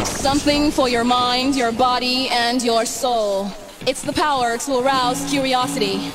[0.00, 3.50] Something for your mind, your body, and your soul.
[3.86, 6.10] It's the power to arouse curiosity.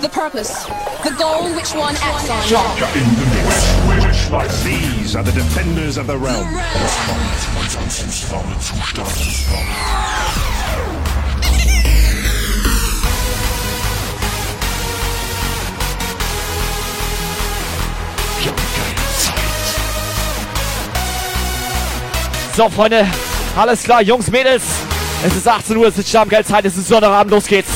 [0.00, 0.64] The purpose.
[1.02, 2.42] The goal which one acts on.
[2.44, 2.62] Geil
[2.94, 4.30] in the mix.
[4.30, 6.46] Like These are the defenders of the realm.
[22.58, 23.06] So, Freunde,
[23.56, 24.64] alles klar, Jungs, Mädels.
[25.24, 27.70] Es ist 18 Uhr, es ist Stammgeldzeit, es ist Sonnabend, los geht's.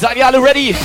[0.00, 0.76] Seid ihr alle ready?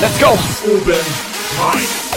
[0.00, 0.38] Let's go.
[0.64, 1.27] Oben.
[1.58, 2.07] Rein.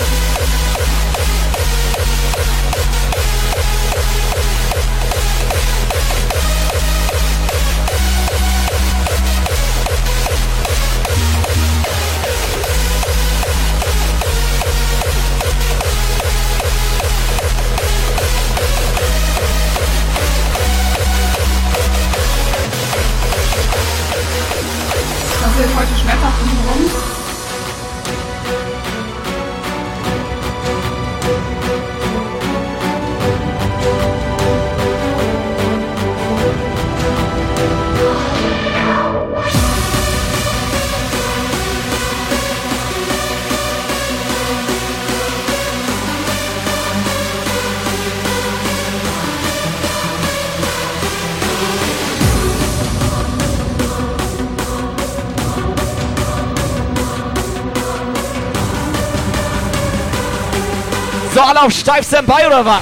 [61.61, 62.81] Auf steif Standby oder was?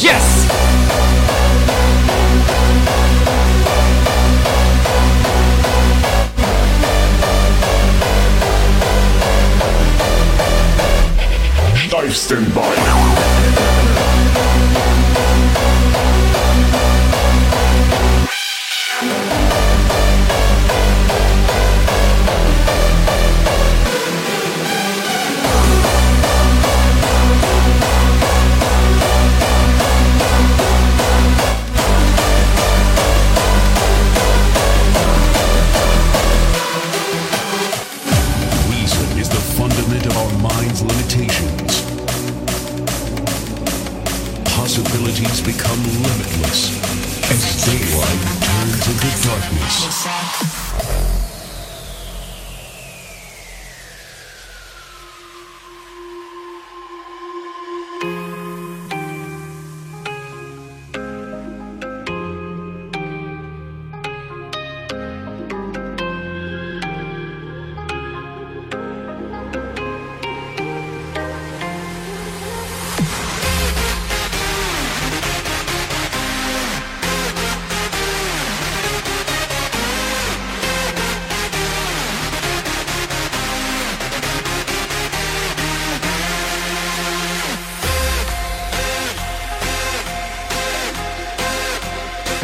[0.00, 0.22] Yes!
[11.74, 13.01] Steifsten Bein.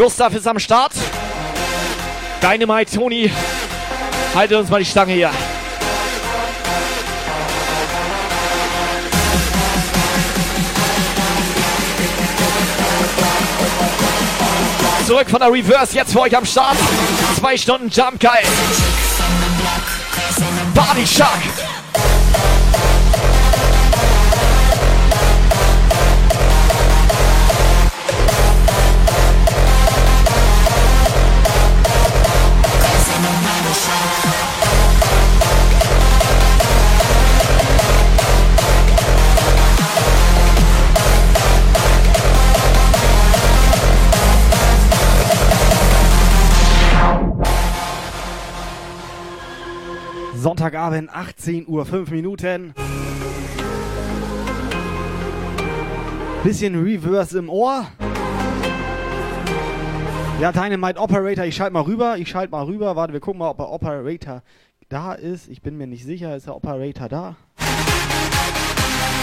[0.09, 0.93] Gustav ist am Start.
[2.41, 3.31] Dynamite Tony.
[4.35, 5.31] Haltet uns mal die Stange hier.
[15.07, 16.79] Zurück von der Reverse, jetzt für euch am Start.
[17.39, 18.45] Zwei Stunden Jump geil.
[20.75, 21.68] Body Shark.
[50.49, 52.73] Sonntagabend, 18 Uhr, 5 Minuten.
[56.43, 57.87] Bisschen Reverse im Ohr.
[60.41, 62.97] Ja, Dynamite Operator, ich schalte mal rüber, ich schalte mal rüber.
[62.97, 64.43] Warte, wir gucken mal, ob der Operator
[64.89, 65.51] da ist.
[65.51, 67.37] Ich bin mir nicht sicher, ist der Operator da?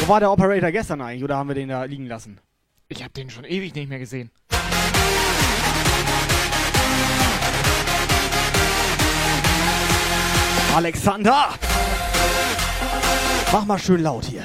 [0.01, 2.38] Wo war der Operator gestern eigentlich oder haben wir den da liegen lassen?
[2.88, 4.30] Ich habe den schon ewig nicht mehr gesehen.
[10.75, 11.51] Alexander!
[13.54, 14.44] Mach mal schön laut hier.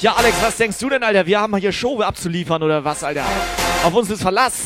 [0.00, 1.26] Ja, Alex, was denkst du denn, Alter?
[1.26, 3.24] Wir haben hier Show abzuliefern oder was, Alter?
[3.84, 4.62] Auf uns ist Verlass.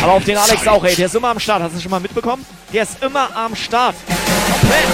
[0.00, 0.94] Aber auf den Alex auch, ey.
[0.94, 1.64] Der ist immer am Start.
[1.64, 2.46] Hast du schon mal mitbekommen?
[2.72, 3.96] Der ist immer am Start.
[4.60, 4.86] Komplett.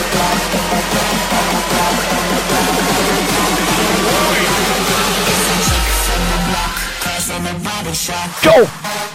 [8.42, 9.05] Go!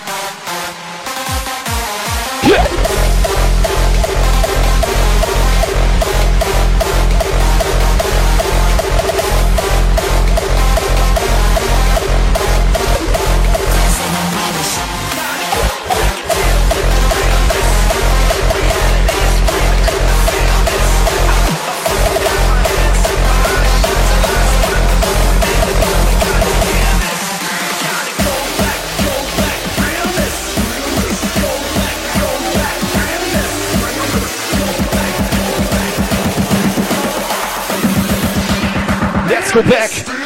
[39.53, 40.20] Go back.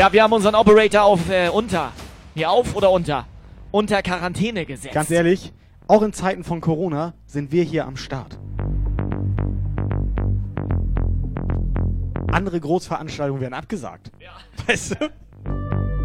[0.00, 1.92] Ja, wir haben unseren Operator auf äh, unter.
[2.32, 3.26] Hier auf oder unter?
[3.70, 4.94] Unter Quarantäne gesetzt.
[4.94, 5.52] Ganz ehrlich,
[5.88, 8.38] auch in Zeiten von Corona sind wir hier am Start.
[12.32, 14.10] Andere Großveranstaltungen werden abgesagt.
[14.18, 14.30] Ja.
[14.66, 15.99] Weißt du?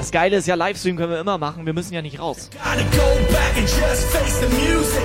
[0.00, 1.66] Das Geile ist ja, Livestream können wir immer machen.
[1.66, 2.48] Wir müssen ja nicht raus.
[2.54, 5.02] Gotta go back and just face the music.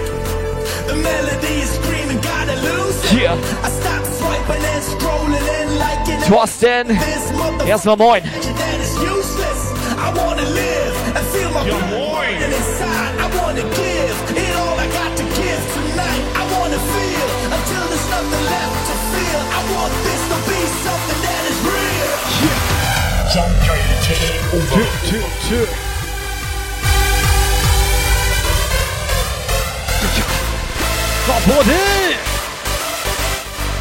[0.88, 3.10] The melody is screaming, gotta lose it.
[3.10, 3.32] Hier.
[3.34, 6.28] I stop swiping and scrolling and liking it.
[6.30, 8.24] Thorsten, This erstmal moin.
[11.68, 12.38] Ja, moin.
[13.20, 13.96] I wanna give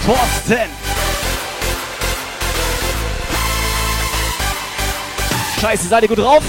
[0.05, 0.71] Thorsten!
[5.61, 6.43] Scheiße, seid ihr gut drauf?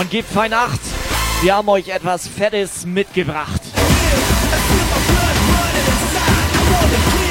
[0.00, 0.80] Und gebt fein Acht.
[1.42, 3.65] Wir haben euch etwas Fettes mitgebracht.
[4.48, 6.48] I feel my blood running inside.
[6.54, 7.25] I wanna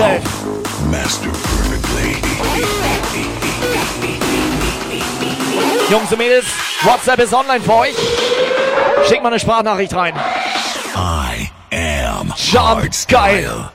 [0.00, 0.24] Yourself.
[0.90, 2.16] Master perfectly.
[5.90, 6.46] Jungs und Mädels,
[6.82, 7.94] WhatsApp ist online für euch.
[9.06, 10.14] Schickt mal eine Sprachnachricht rein.
[10.96, 13.70] I am Jump geil.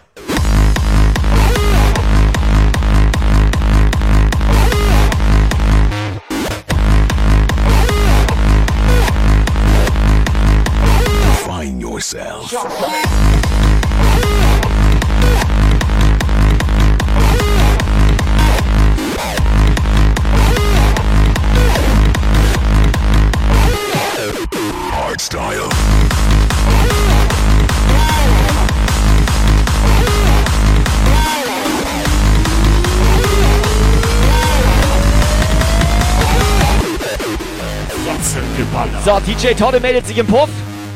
[39.05, 40.49] So, DJ Todde meldet sich im Puff.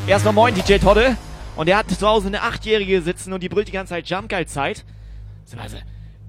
[0.07, 1.15] Erstmal moin, DJ Todde.
[1.55, 4.29] Und er hat zu Hause eine Achtjährige sitzen und die brüllt die ganze Zeit Jump
[4.29, 4.83] Geil Zeit.
[5.55, 5.77] Also,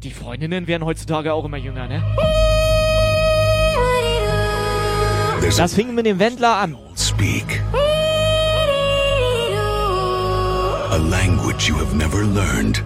[0.02, 2.02] die Freundinnen werden heutzutage auch immer jünger, ne?
[5.56, 6.76] Das fing mit dem Wendler an.
[6.98, 7.62] speak.
[10.90, 12.84] A language you have never learned.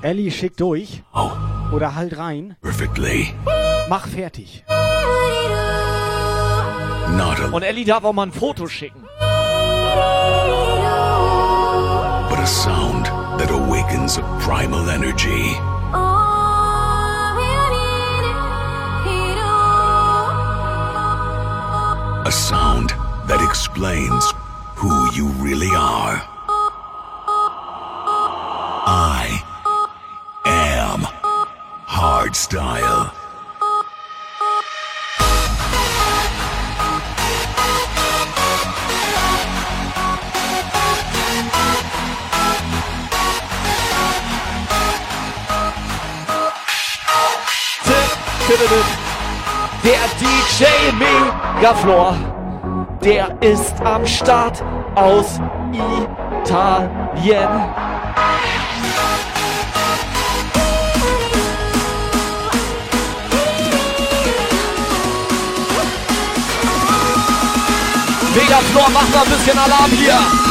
[0.00, 1.02] Ellie, schick durch.
[1.12, 1.30] Oh,
[1.72, 2.56] Oder halt rein.
[2.62, 3.34] perfectly.
[3.88, 4.64] Mach fertig.
[7.52, 9.08] Und Ellie darf auch mal ein Foto schicken.
[12.38, 13.06] but a sound
[13.40, 15.56] that awakens a primal energy.
[22.24, 22.90] A sound
[23.26, 24.24] that explains
[24.76, 26.22] who you really are.
[28.86, 29.42] I
[30.44, 31.00] am
[31.88, 33.12] hardstyle.
[48.58, 50.64] Der DJ
[50.98, 52.16] Megaflor,
[53.04, 54.64] der ist am Start
[54.96, 55.38] aus
[56.42, 57.48] Italien.
[68.34, 70.47] Megaflor, mach mal ein bisschen Alarm hier.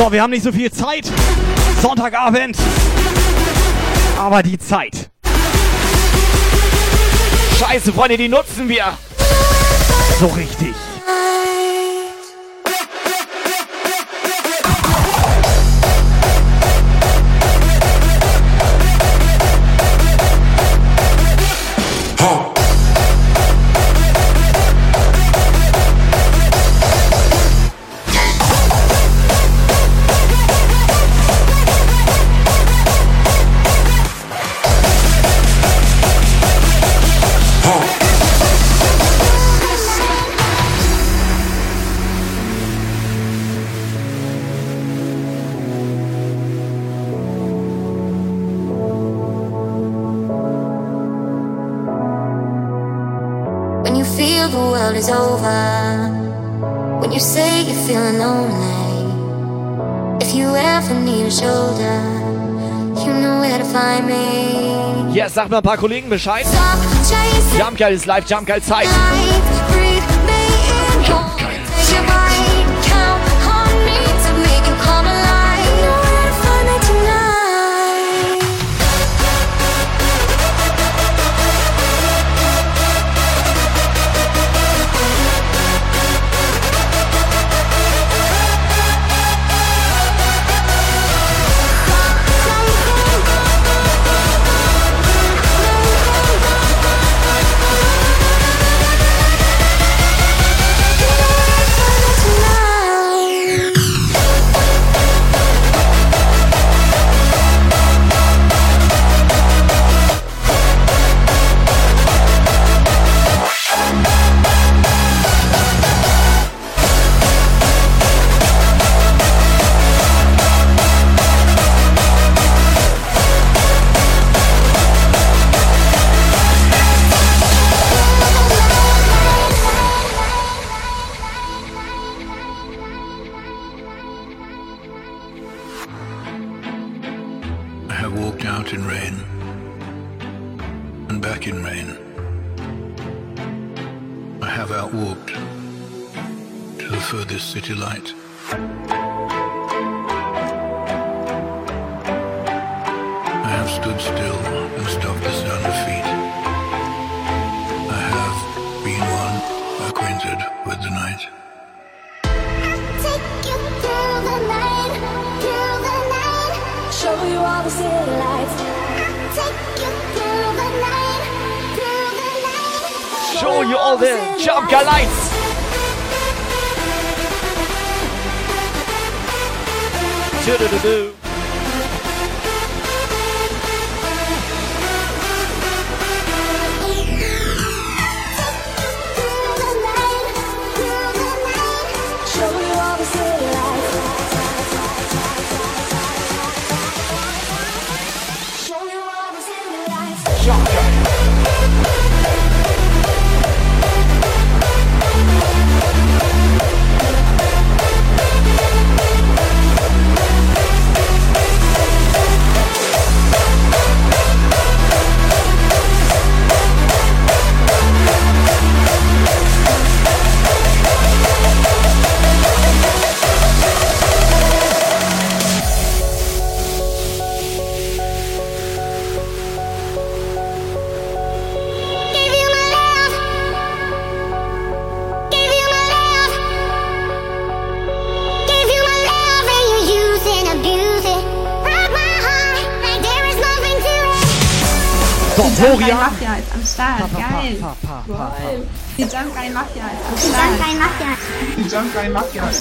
[0.00, 1.04] So, wir haben nicht so viel Zeit.
[1.82, 2.56] Sonntagabend.
[4.18, 5.10] Aber die Zeit.
[7.58, 8.96] Scheiße, Freunde, die nutzen wir.
[10.18, 10.74] So richtig.
[55.00, 55.60] Is over.
[57.00, 59.00] When you say you're feeling lonely.
[60.20, 61.96] If you ever need a shoulder,
[63.02, 65.14] you know where to find me.
[65.14, 66.44] Ja, sag mal ein paar Kollegen Bescheid.
[67.58, 68.88] Jump Geil ist live, Jump Geil Zeit.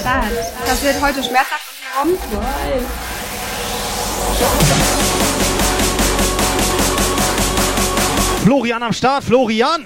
[0.10, 0.32] geplant.
[0.66, 1.66] Das wird heute schmerzhaft
[2.02, 2.18] um die
[8.46, 9.86] Florian am Start, Florian!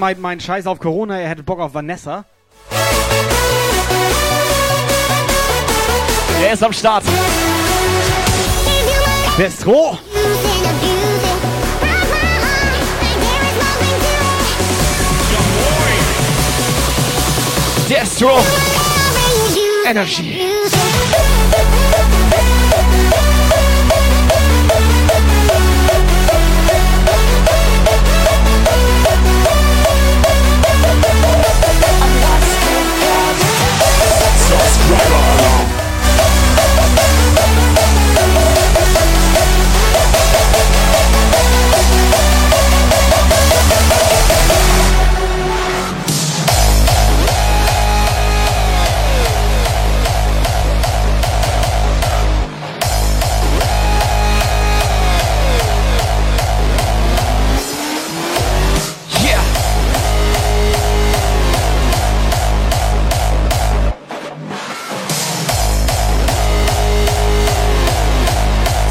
[0.00, 2.24] Dynamite meinen Scheiß auf Corona, er hätte Bock auf Vanessa.
[6.42, 7.04] Er ist am Start.
[9.36, 9.98] Bestro.
[17.90, 18.40] Destro.
[19.86, 20.39] Energy.
[34.90, 35.29] Rock.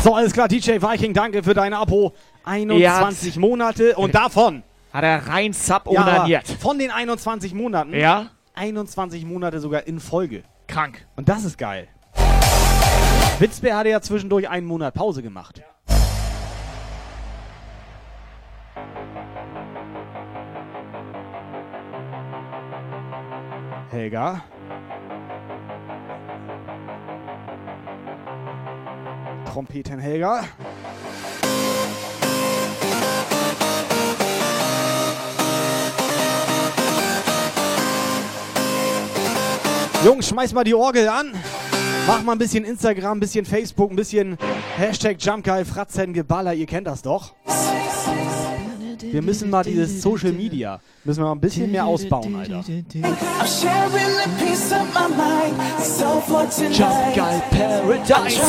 [0.09, 2.13] So, alles klar, DJ Viking, danke für dein Abo.
[2.43, 3.39] 21 ja.
[3.39, 7.93] Monate und davon hat er rein sub ja, Von den 21 Monaten.
[7.93, 8.31] Ja.
[8.55, 10.41] 21 Monate sogar in Folge.
[10.65, 11.05] Krank.
[11.15, 11.89] Und das ist geil.
[13.37, 15.59] Witzbär hatte ja zwischendurch einen Monat Pause gemacht.
[15.59, 15.65] Ja.
[23.91, 24.41] Helga?
[29.49, 30.43] Trompeten Helga.
[40.05, 41.33] Jungs, schmeiß mal die Orgel an.
[42.05, 44.37] Mach mal ein bisschen Instagram, ein bisschen Facebook, ein bisschen
[44.77, 47.33] Hashtag Jumpgeil, Fratzen, Geballer, ihr kennt das doch.
[49.01, 52.63] Wir müssen mal dieses Social Media, müssen wir mal ein bisschen mehr ausbauen, Alter.
[56.71, 58.41] Jump Guy Paradise.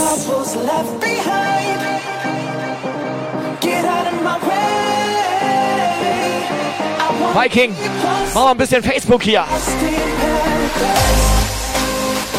[7.34, 7.74] Viking,
[8.34, 9.44] mach mal ein bisschen Facebook hier.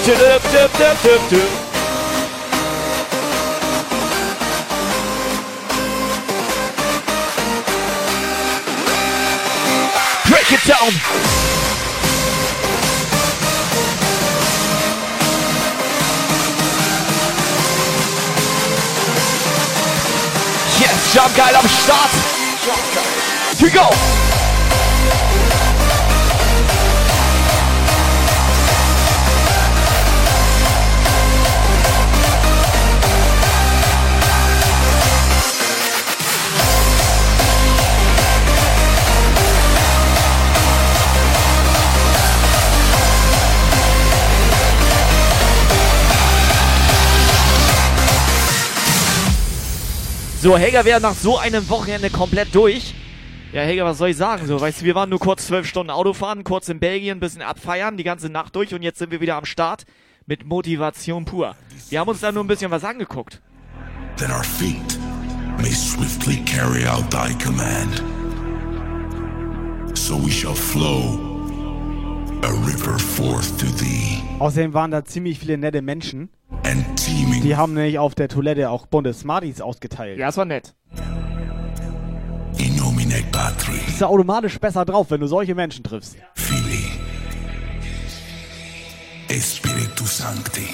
[0.03, 0.41] paradise.
[0.81, 1.70] Tüdüp, düp,
[10.51, 10.91] Break it down.
[20.77, 22.11] Yes, Jump geil am Start.
[23.59, 24.30] To go.
[50.41, 52.95] So, Helga wäre nach so einem Wochenende komplett durch.
[53.53, 54.47] Ja, Helga, was soll ich sagen?
[54.47, 57.95] So, weißt du, wir waren nur kurz zwölf Stunden Autofahren, kurz in Belgien, bisschen abfeiern,
[57.95, 59.85] die ganze Nacht durch und jetzt sind wir wieder am Start
[60.25, 61.55] mit Motivation pur.
[61.89, 63.39] Wir haben uns da nur ein bisschen was angeguckt.
[64.17, 64.97] That our feet
[65.59, 68.01] may swiftly carry out thy command.
[69.95, 71.30] So we shall flow
[74.39, 76.29] Außerdem waren da ziemlich viele nette Menschen.
[76.63, 80.17] and teeming Die haben nämlich auf der Toilette auch bunte Smarties ausgeteilt.
[80.19, 80.73] Ja, es war nett.
[82.57, 86.17] in nomine Patri, Bist du automatisch besser drauf, wenn du solche Menschen triffst.
[86.35, 86.91] Filii,
[89.39, 90.67] Spiritu Sancti.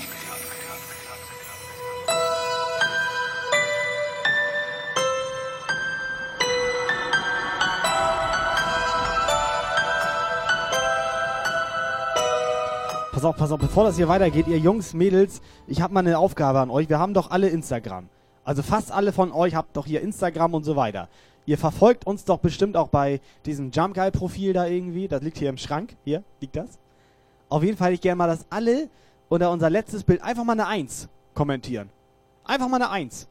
[13.17, 16.19] Pass auf, pass auf, bevor das hier weitergeht, ihr Jungs, Mädels, ich habe mal eine
[16.19, 16.87] Aufgabe an euch.
[16.87, 18.09] Wir haben doch alle Instagram.
[18.43, 21.09] Also fast alle von euch habt doch hier Instagram und so weiter.
[21.47, 25.07] Ihr verfolgt uns doch bestimmt auch bei diesem Jump Guy Profil da irgendwie.
[25.07, 25.95] Das liegt hier im Schrank.
[26.05, 26.77] Hier liegt das.
[27.49, 28.87] Auf jeden Fall ich gerne mal, dass alle
[29.29, 31.89] unter unser letztes Bild einfach mal eine 1 kommentieren.
[32.43, 33.27] Einfach mal eine 1.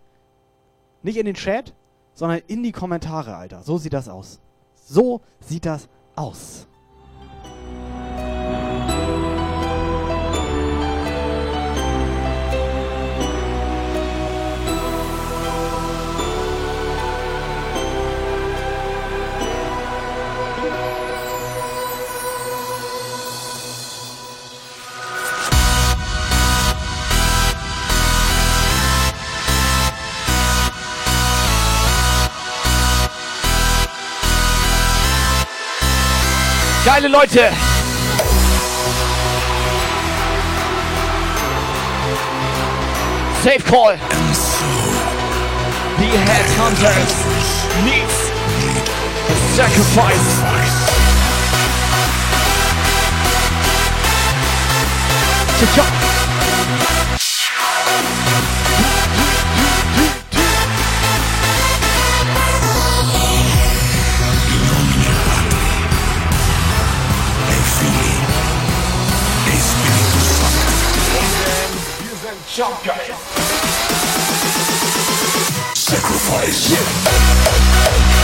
[1.05, 1.73] Nicht in den Chat,
[2.13, 3.63] sondern in die Kommentare, Alter.
[3.63, 4.41] So sieht das aus.
[4.75, 6.67] So sieht das aus.
[36.87, 37.51] Geile Leute!
[43.43, 43.97] Safe call!
[45.99, 47.15] The headhunters
[47.85, 48.31] needs
[49.29, 50.29] a sacrifice.
[55.59, 56.07] Cha-cha.
[75.75, 78.16] Sacrifice.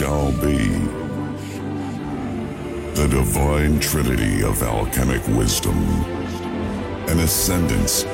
[0.00, 0.68] Shall be.
[2.94, 5.76] The divine trinity of alchemic wisdom,
[7.10, 8.04] an ascendance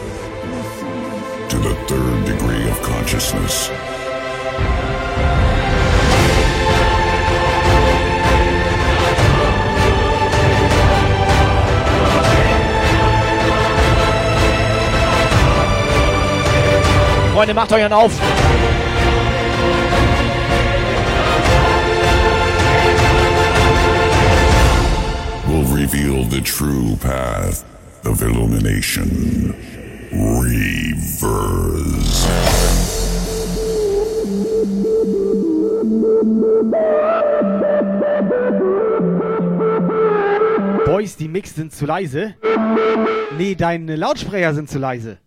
[1.51, 3.71] to the third degree of consciousness.
[17.33, 18.86] Freunde, macht euch auf.
[26.31, 27.65] The true path,
[28.05, 29.55] of illumination.
[30.13, 31.47] Reverse.
[40.85, 42.35] Boys, die Mix sind zu leise.
[43.37, 45.19] Nee, deine Lautsprecher sind zu leise.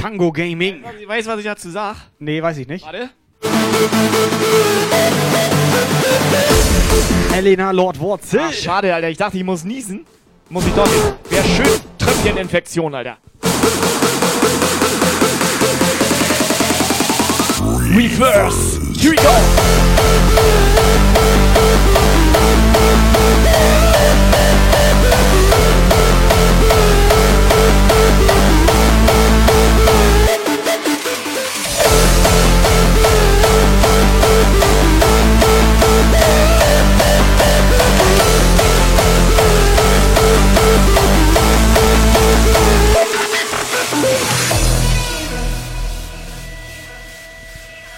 [0.00, 0.84] Tango Gaming.
[1.06, 1.96] Weißt du, was ich dazu sag?
[2.18, 2.84] Nee, weiß ich nicht.
[2.84, 3.10] Warte.
[7.36, 8.40] Elena Lord Wurzel.
[8.42, 9.08] Ach, schade, Alter.
[9.08, 10.06] Ich dachte, ich muss niesen.
[10.48, 11.30] Muss ich doch nicht.
[11.30, 13.18] Wäre schön Tröpfcheninfektion, Alter.
[17.94, 18.80] Reverse.
[18.98, 19.30] Here we go.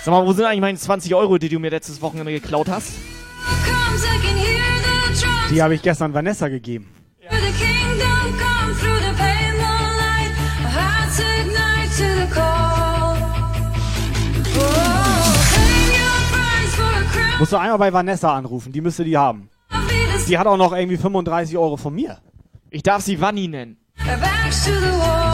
[0.08, 2.92] Sag mal, wo sind eigentlich meine 20 Euro, die du mir letztes Wochenende geklaut hast?
[5.50, 6.88] Die habe ich gestern Vanessa gegeben.
[17.38, 19.50] Musst du einmal bei Vanessa anrufen, die müsste die haben.
[20.26, 22.16] Die hat auch noch irgendwie 35 Euro von mir.
[22.70, 23.76] Ich darf sie Wanni nennen.
[24.02, 25.27] Tja,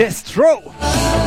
[0.00, 0.62] Destro.
[0.64, 1.19] Uwe,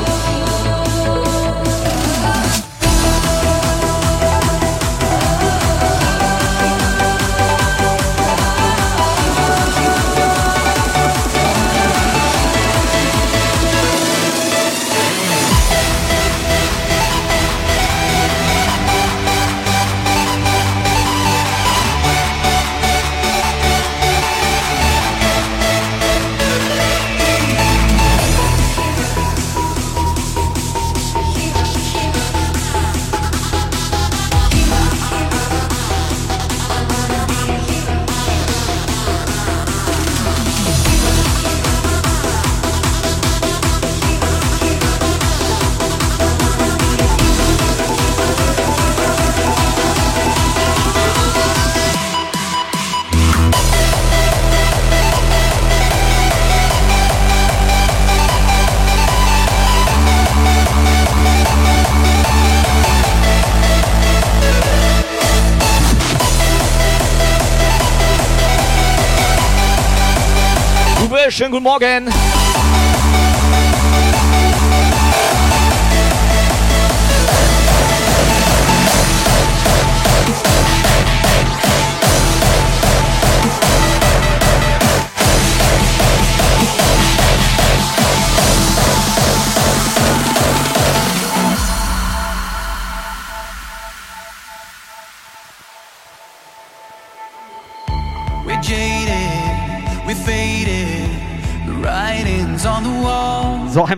[71.31, 72.52] schönen guten Morgen.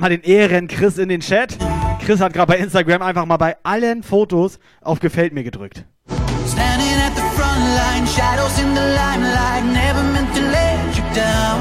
[0.06, 1.58] Einmal den Ehren Chris in den Chat.
[2.06, 5.86] Chris hat gerade bei Instagram einfach mal bei allen Fotos auf Gefällt mir gedrückt.
[6.48, 9.66] Standing at the front line, shadows in the limelight.
[9.66, 11.60] Never meant to let you down.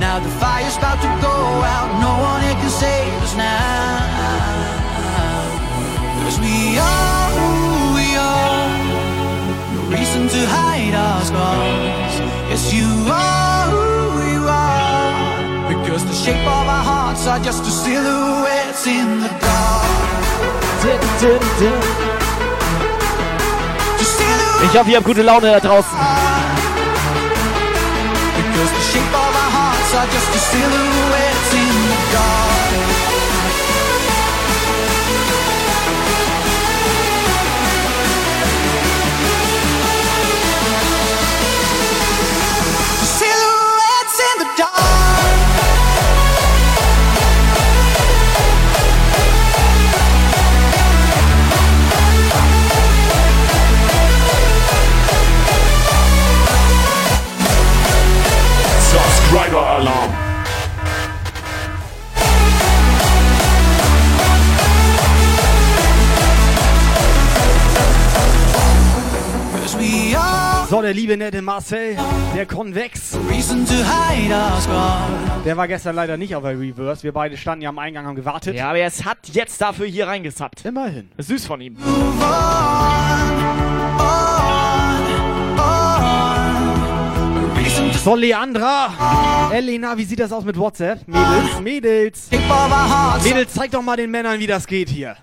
[0.00, 1.88] Now the fire's about to go out.
[2.00, 4.04] No one can save us now.
[6.24, 8.68] Cause we are who we are.
[9.74, 12.20] No reason to hide our scars.
[12.50, 13.45] Yes, you are
[16.26, 19.86] shape of our hearts are just the silhouettes in the dark.
[24.64, 25.96] Ich hoffe, ihr habt gute Laune da draußen.
[28.38, 32.45] Because the shape of our hearts are just the silhouettes in the dark.
[70.76, 71.96] So, der liebe nette Marcel,
[72.34, 73.16] der Konvex.
[73.30, 75.08] Reason to hide our scars.
[75.42, 77.02] Der war gestern leider nicht auf der Reverse.
[77.02, 78.56] Wir beide standen ja am Eingang, haben gewartet.
[78.56, 80.66] Ja, aber es hat jetzt dafür hier reingesappt.
[80.66, 81.08] Immerhin.
[81.16, 81.78] Ist süß von ihm.
[88.04, 89.48] So, Leandra.
[89.50, 91.08] Elena, wie sieht das aus mit WhatsApp?
[91.08, 92.28] Mädels, Mädels.
[93.24, 95.16] Mädels, zeig doch mal den Männern, wie das geht hier.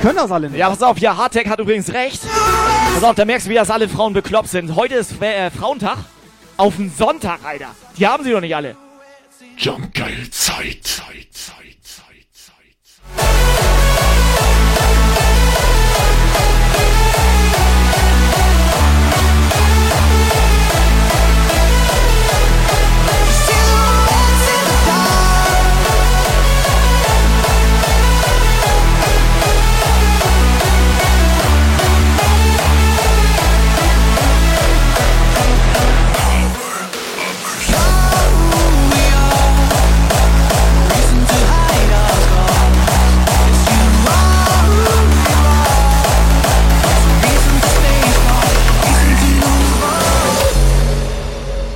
[0.00, 0.58] Können das alle nicht.
[0.58, 2.22] Ja, pass auf, ja, Hardtech hat übrigens recht.
[2.94, 4.74] Pass auf, da merkst du, wie das alle Frauen bekloppt sind.
[4.74, 5.98] Heute ist äh, Frauentag.
[6.56, 7.68] Auf den Sonntag, Alter.
[7.96, 8.76] Die haben sie doch nicht alle.
[9.56, 10.84] Jumpgeil Zeit.
[10.84, 11.69] Zeit, Zeit, Zeit,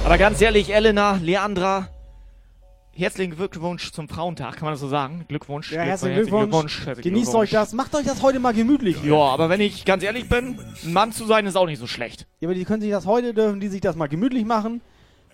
[0.05, 1.89] Aber ganz ehrlich, Elena, Leandra,
[2.93, 5.25] herzlichen Glückwunsch zum Frauentag, kann man das so sagen?
[5.29, 5.73] Glückwunsch.
[5.73, 6.85] Ja, herzlichen Glückwunsch.
[6.85, 7.43] herzlichen Genießt Glückwunsch.
[7.43, 7.73] euch das.
[7.73, 9.03] Macht euch das heute mal gemütlich.
[9.03, 11.87] Ja, aber wenn ich ganz ehrlich bin, ein Mann zu sein ist auch nicht so
[11.87, 12.27] schlecht.
[12.41, 14.83] Ja, aber die können sich das heute, dürfen die sich das mal gemütlich machen.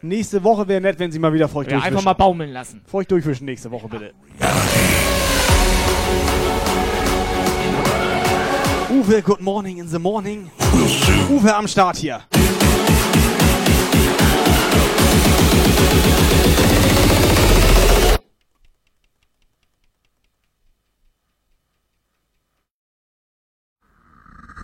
[0.03, 1.97] Nächste Woche wäre nett, wenn sie mal wieder feucht Ja, durchwischen.
[1.97, 2.81] einfach mal baumeln lassen.
[2.87, 4.13] Feucht durchwischen nächste Woche, bitte.
[8.91, 10.51] Uwe, good morning in the morning.
[11.29, 12.21] Uwe am Start hier.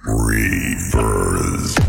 [0.06, 1.85] Reverse.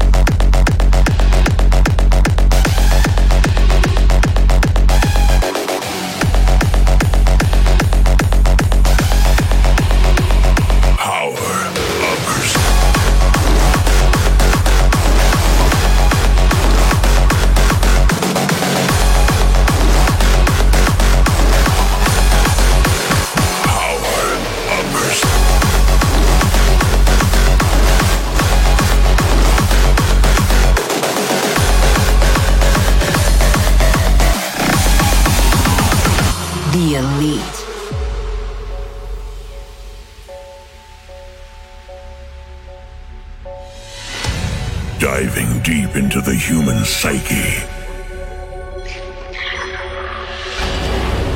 [47.02, 47.62] Psyche.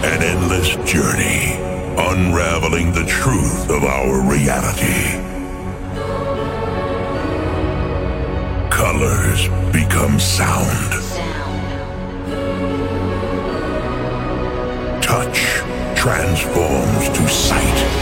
[0.04, 1.54] An endless journey,
[2.10, 5.20] unraveling the truth of our reality.
[8.72, 10.94] Colors become sound.
[15.04, 15.40] Touch
[15.96, 18.01] transforms to sight.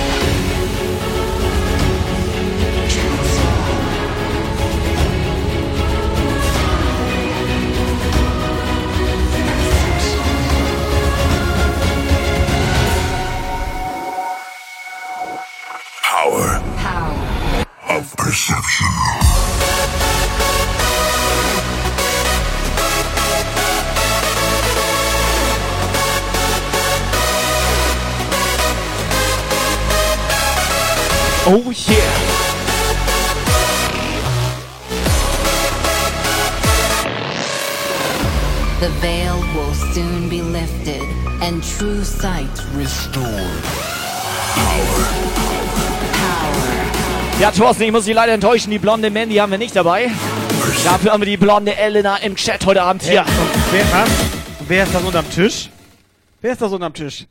[18.82, 18.86] Oh
[31.88, 32.40] yeah.
[38.80, 41.02] The veil will soon be lifted
[41.42, 43.63] and true sight restored.
[44.56, 45.79] Power.
[47.40, 48.69] Ja, Thorsten, ich muss dich leider enttäuschen.
[48.69, 50.08] Die blonde Mandy haben wir nicht dabei.
[50.83, 53.23] Dafür haben wir die blonde Elena im Chat heute Abend hier.
[53.71, 54.10] Wer, was?
[54.67, 55.69] Wer ist das unterm Tisch?
[56.42, 57.25] Wer ist das unterm Tisch?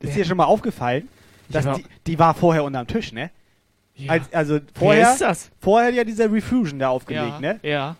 [0.00, 1.08] Ist dir schon mal aufgefallen?
[1.50, 3.30] Dass die, die war vorher unterm Tisch, ne?
[3.96, 4.12] Ja.
[4.12, 5.50] Als, also vorher, ist das?
[5.60, 7.60] vorher ja dieser Refusion da aufgelegt, ja, ne?
[7.62, 7.96] ja.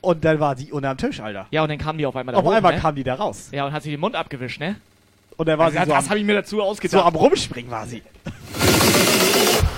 [0.00, 1.46] Und dann war die unterm Tisch, Alter.
[1.50, 2.80] Ja, und dann kam die auf einmal da Auf hoch, einmal ne?
[2.80, 3.48] kam die da raus.
[3.50, 4.76] Ja, und hat sich den Mund abgewischt, ne?
[5.36, 7.04] Und dann war Also, sie so das habe ich mir dazu so ausgedacht.
[7.04, 8.02] am Rumspringen war sie.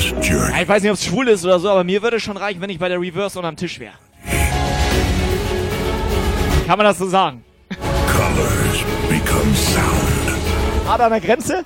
[0.00, 0.62] endless journey.
[0.62, 2.60] Ich weiß nicht, ob es schwul ist oder so, aber mir würde es schon reichen,
[2.60, 3.94] wenn ich bei der Reverse unterm Tisch wäre.
[6.66, 7.44] Kann man das so sagen?
[7.68, 10.86] Colors become sound.
[10.86, 11.64] Hart an der Grenze?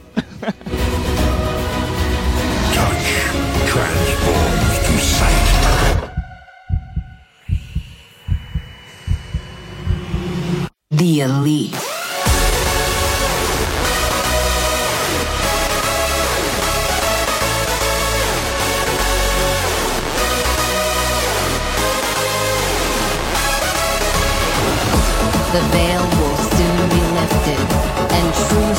[2.74, 3.06] Touch
[3.68, 5.30] transforms to sight.
[10.90, 11.93] The Elite.
[25.54, 27.60] The veil will soon be lifted
[28.10, 28.74] and true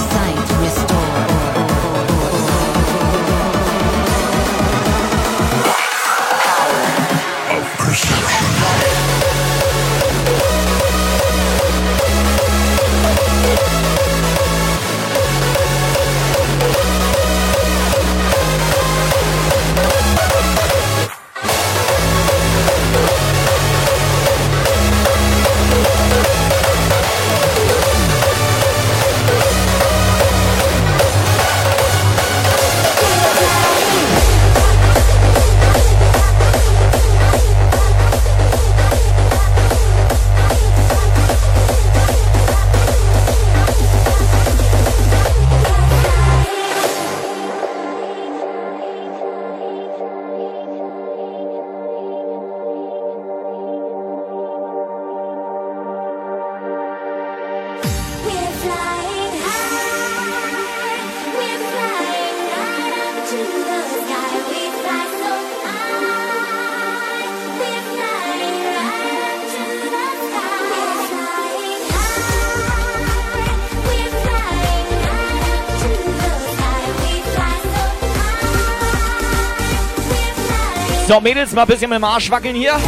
[81.08, 82.80] So, Mädels, mal ein bisschen mit dem Arsch wackeln hier.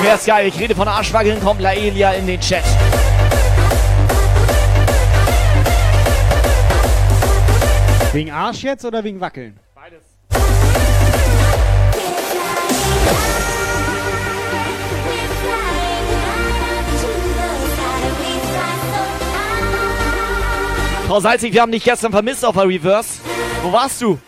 [0.00, 0.46] Wer ist geil?
[0.48, 2.64] Ich rede von Arschwackeln, kommt Laelia in den Chat.
[8.12, 9.60] Wegen Arsch jetzt oder wegen Wackeln?
[21.12, 23.20] Frau Salzig, wir haben dich gestern vermisst auf der Reverse.
[23.62, 24.18] Wo warst du?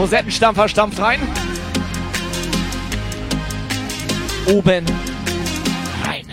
[0.00, 1.20] Rosettenstampfer stampft rein.
[4.46, 4.86] Oben
[6.02, 6.24] rein.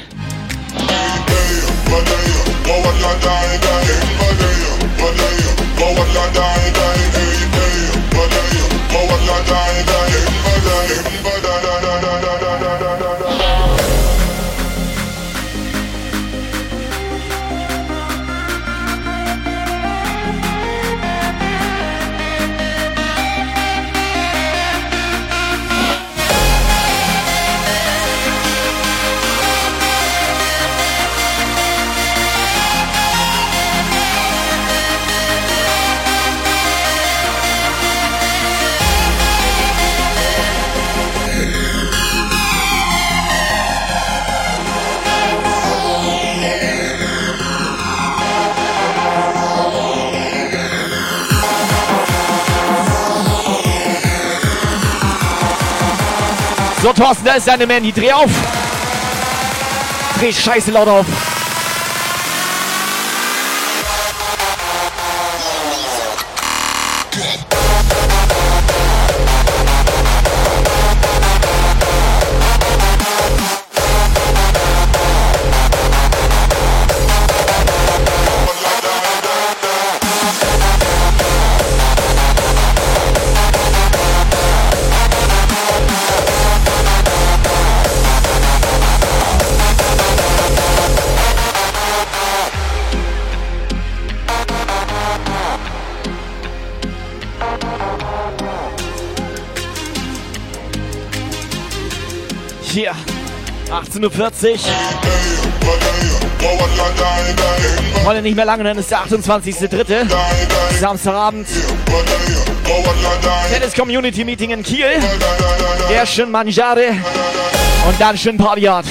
[56.87, 57.91] So, Thorsten, da ist deine Mandy.
[57.91, 58.31] Dreh auf.
[60.17, 61.26] Dreh scheiße laut auf.
[103.97, 104.59] 18.40
[108.05, 108.21] Uhr.
[108.21, 110.05] Nicht mehr lange, dann ist der 28.3.
[110.79, 111.47] Samstagabend.
[113.51, 114.85] Tennis Community Meeting in Kiel.
[115.91, 116.95] Erst schön Mangiare
[117.87, 118.85] und dann schön Partyard.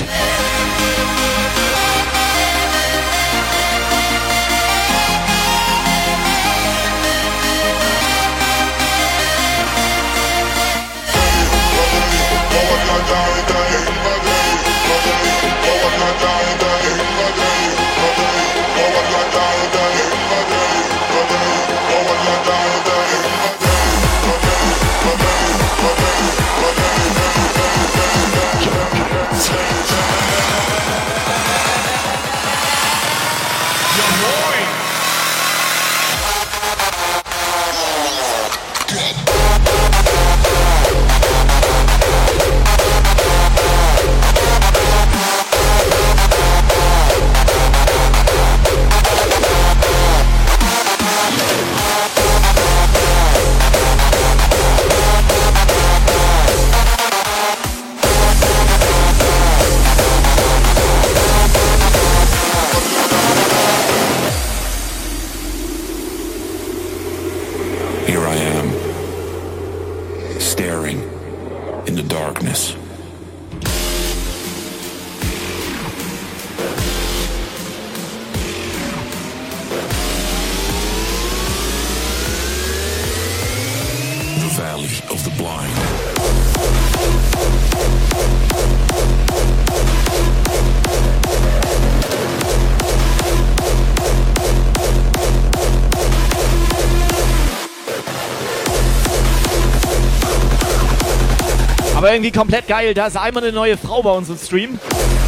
[102.17, 102.95] Irgendwie komplett geil.
[102.95, 104.79] Da ist einmal eine neue Frau bei uns im Stream.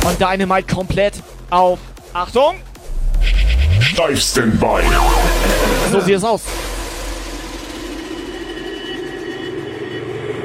[0.07, 1.79] Und Dynamite komplett auf.
[2.15, 2.57] Achtung!
[4.59, 4.85] Bein.
[5.93, 6.43] So sieht es aus.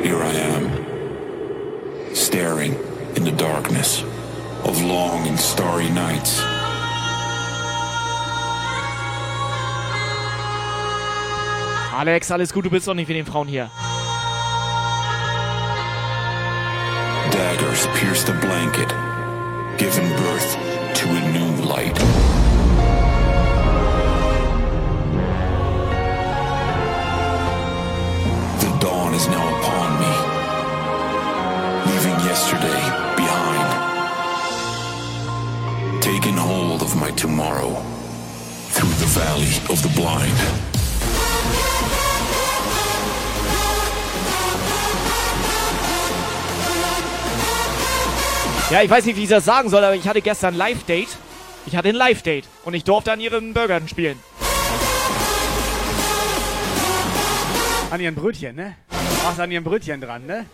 [0.01, 0.69] Here I am,
[2.13, 2.75] staring
[3.15, 4.03] in the darkness
[4.65, 6.43] of long and starry nights.
[11.95, 13.69] Alex, alles gut, du bist doch nicht wie den Frauen hier.
[17.33, 18.89] Daggers pierce the blanket,
[19.79, 20.55] giving birth
[20.93, 21.95] to a new light.
[28.61, 30.13] The dawn is now upon me,
[31.89, 32.83] leaving yesterday
[33.15, 33.67] behind,
[36.03, 37.73] taking hold of my tomorrow
[38.75, 40.72] through the valley of the blind.
[48.73, 51.09] Ja, ich weiß nicht, wie ich das sagen soll, aber ich hatte gestern Live-Date.
[51.67, 54.17] Ich hatte ein Live-Date und ich durfte an ihren Burgern spielen.
[57.91, 58.75] An ihren Brötchen, ne?
[59.21, 60.47] Warst an ihren Brötchen dran, ne?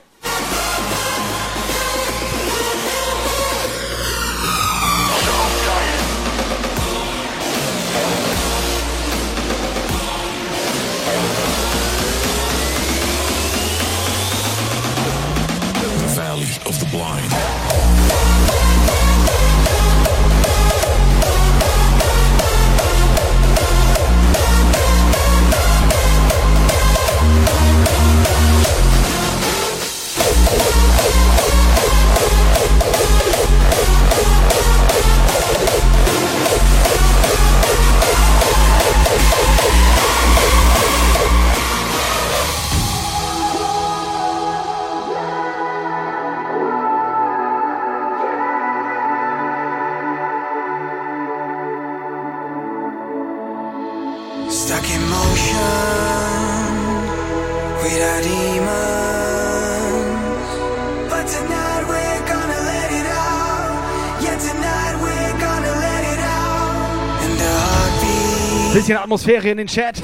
[69.10, 70.04] Atmosphäre in den Chat.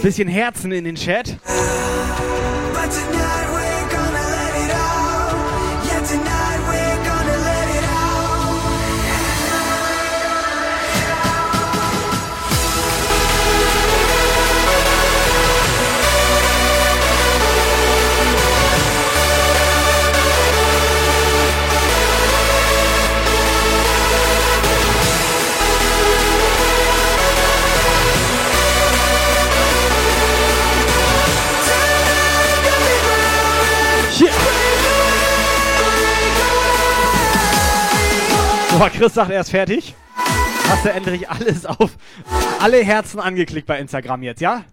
[0.00, 1.36] Bisschen Herzen in den Chat.
[38.74, 39.94] So, Chris sagt, er ist fertig.
[40.68, 41.92] Hast du endlich alles auf
[42.58, 44.64] alle Herzen angeklickt bei Instagram jetzt, ja?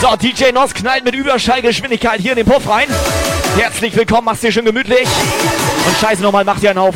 [0.00, 2.88] So, DJ Nos knallt mit Überschallgeschwindigkeit hier in den Puff rein.
[3.58, 5.06] Herzlich willkommen, mach's dir schön gemütlich.
[5.06, 6.94] Und scheiße nochmal, mach dir einen auf.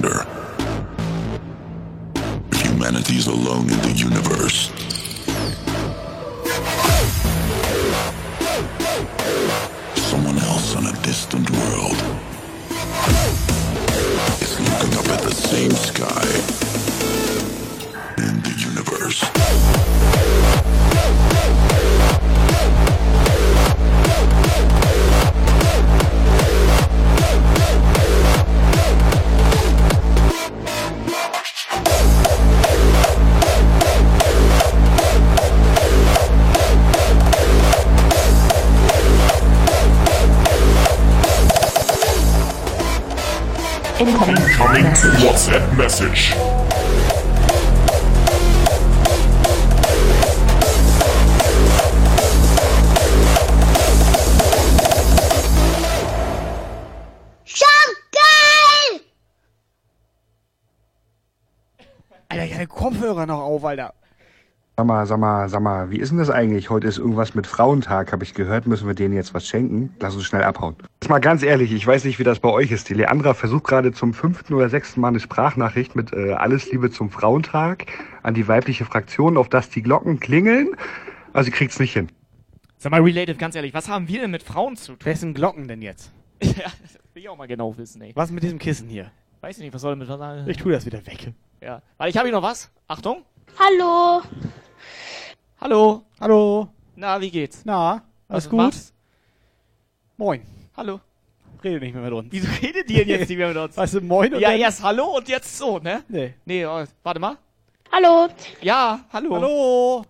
[0.00, 0.24] Wonder
[2.52, 4.70] humanity's alone in the universe.
[9.96, 11.96] Someone else on a distant world
[14.40, 16.28] is looking up at the same sky
[18.18, 19.24] in the universe.
[45.18, 46.47] WhatsApp message.
[64.78, 66.70] Sag mal, sag mal, sag mal, wie ist denn das eigentlich?
[66.70, 68.68] Heute ist irgendwas mit Frauentag, habe ich gehört.
[68.68, 69.92] Müssen wir denen jetzt was schenken?
[69.98, 70.76] Lass uns schnell abhauen.
[71.02, 72.88] Jetzt mal ganz ehrlich, ich weiß nicht, wie das bei euch ist.
[72.88, 76.92] Die Leandra versucht gerade zum fünften oder sechsten Mal eine Sprachnachricht mit äh, Alles Liebe
[76.92, 77.86] zum Frauentag
[78.22, 80.68] an die weibliche Fraktion, auf das die Glocken klingeln.
[81.32, 82.12] Also sie kriegt's nicht hin.
[82.76, 85.06] Sag mal, Relative, ganz ehrlich, was haben wir denn mit Frauen zu tun?
[85.06, 86.12] Wessen Glocken denn jetzt?
[86.40, 86.50] ja,
[86.82, 88.12] das will ich auch mal genau wissen, ey.
[88.14, 89.10] Was mit diesem Kissen hier?
[89.40, 91.32] Weiß ich nicht, was soll damit was Ich tu das wieder weg.
[91.60, 91.82] Ja.
[91.96, 92.70] Warte, ich habe hier noch was.
[92.86, 93.24] Achtung.
[93.58, 94.22] Hallo.
[95.60, 96.04] Hallo.
[96.20, 96.68] Hallo.
[96.96, 97.62] Na, wie geht's?
[97.64, 98.56] Na, alles Was gut?
[98.58, 98.94] machst?
[100.16, 100.42] Moin.
[100.76, 101.00] Hallo.
[101.62, 102.28] Rede nicht mehr mit uns.
[102.30, 103.76] Wieso redet ihr denn jetzt nicht mehr mit uns?
[103.76, 106.04] Weißt du, moin und Ja, dann- erst Hallo und jetzt so, ne?
[106.08, 106.34] Nee.
[106.44, 107.36] Nee, oh, warte mal.
[107.90, 108.28] Hallo.
[108.62, 109.34] Ja, hallo.
[109.34, 110.04] Hallo.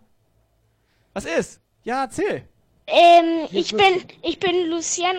[1.14, 1.60] Was ist?
[1.84, 2.42] Ja, erzähl.
[2.86, 5.16] Ähm, ich bin, ich bin Lucien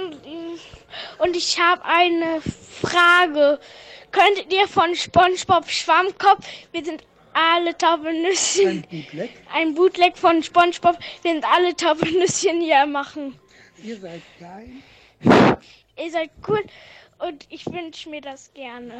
[1.19, 3.59] und ich habe eine Frage.
[4.11, 7.03] Könntet ihr von SpongeBob Schwammkopf, wir sind
[7.33, 9.29] alle Taubernüsschen, ein Bootleg?
[9.53, 13.35] Ein Bootleg von SpongeBob, wir sind alle Taubernüsschen hier machen.
[13.83, 14.83] Ihr seid klein.
[15.97, 16.63] Ihr seid cool
[17.27, 18.93] und ich wünsche mir das gerne.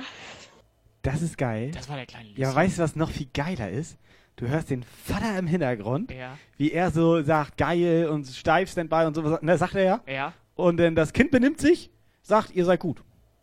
[1.01, 1.71] Das ist geil.
[1.73, 2.55] Das war der kleine Ja, Lucien.
[2.55, 3.97] weißt du, was noch viel geiler ist?
[4.35, 6.37] Du hörst den Vater im Hintergrund, Ja.
[6.57, 9.41] wie er so sagt, geil und steif Standby und sowas.
[9.41, 10.01] Ne, sagt er ja.
[10.07, 10.33] Ja.
[10.55, 11.89] Und dann das Kind benimmt sich,
[12.21, 13.01] sagt, ihr seid gut.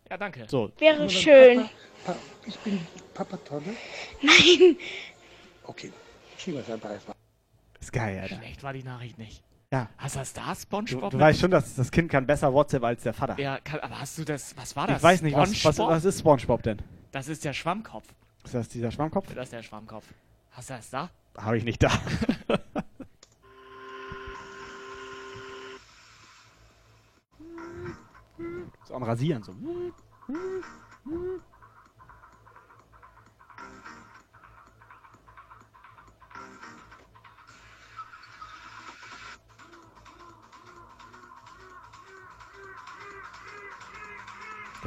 [0.09, 0.45] Ja, danke.
[0.47, 0.71] So.
[0.77, 1.69] Wäre schön.
[2.05, 2.15] Papa, Pa-
[2.47, 2.79] ich bin
[3.17, 3.75] Papa Tonne.
[4.21, 4.77] Nein.
[5.63, 5.91] Okay.
[6.37, 6.87] Schwiegerscheibe
[7.79, 8.35] Ist geil, Alter.
[8.35, 9.41] Schlecht war die Nachricht nicht.
[9.71, 9.89] Ja.
[9.97, 11.09] Hast du das da, Du, Spongebob?
[11.09, 13.39] du weißt schon, dass das Kind kann besser WhatsApp als der Vater.
[13.39, 14.97] Ja, kann, aber hast du das, was war das?
[14.97, 15.89] Ich weiß nicht, was, was, SpongeBob?
[15.89, 16.77] was ist Spongebob denn?
[17.11, 18.05] Das ist der Schwammkopf.
[18.45, 19.33] Ist das dieser Schwammkopf?
[19.33, 20.05] Das ist der Schwammkopf.
[20.51, 21.09] Hast du das da?
[21.39, 21.89] Habe ich nicht da.
[28.85, 29.55] so am Rasieren so.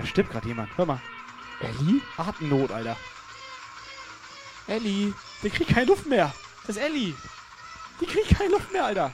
[0.01, 0.70] Da stimmt gerade jemand.
[0.78, 1.01] Hör mal.
[1.61, 2.01] Ellie?
[2.16, 2.96] Atemnot, Alter.
[4.66, 5.12] Ellie.
[5.42, 6.32] Der kriegt keine Luft mehr.
[6.66, 7.14] Das ist Ellie.
[8.01, 9.12] Die kriegt keine Luft mehr, Alter.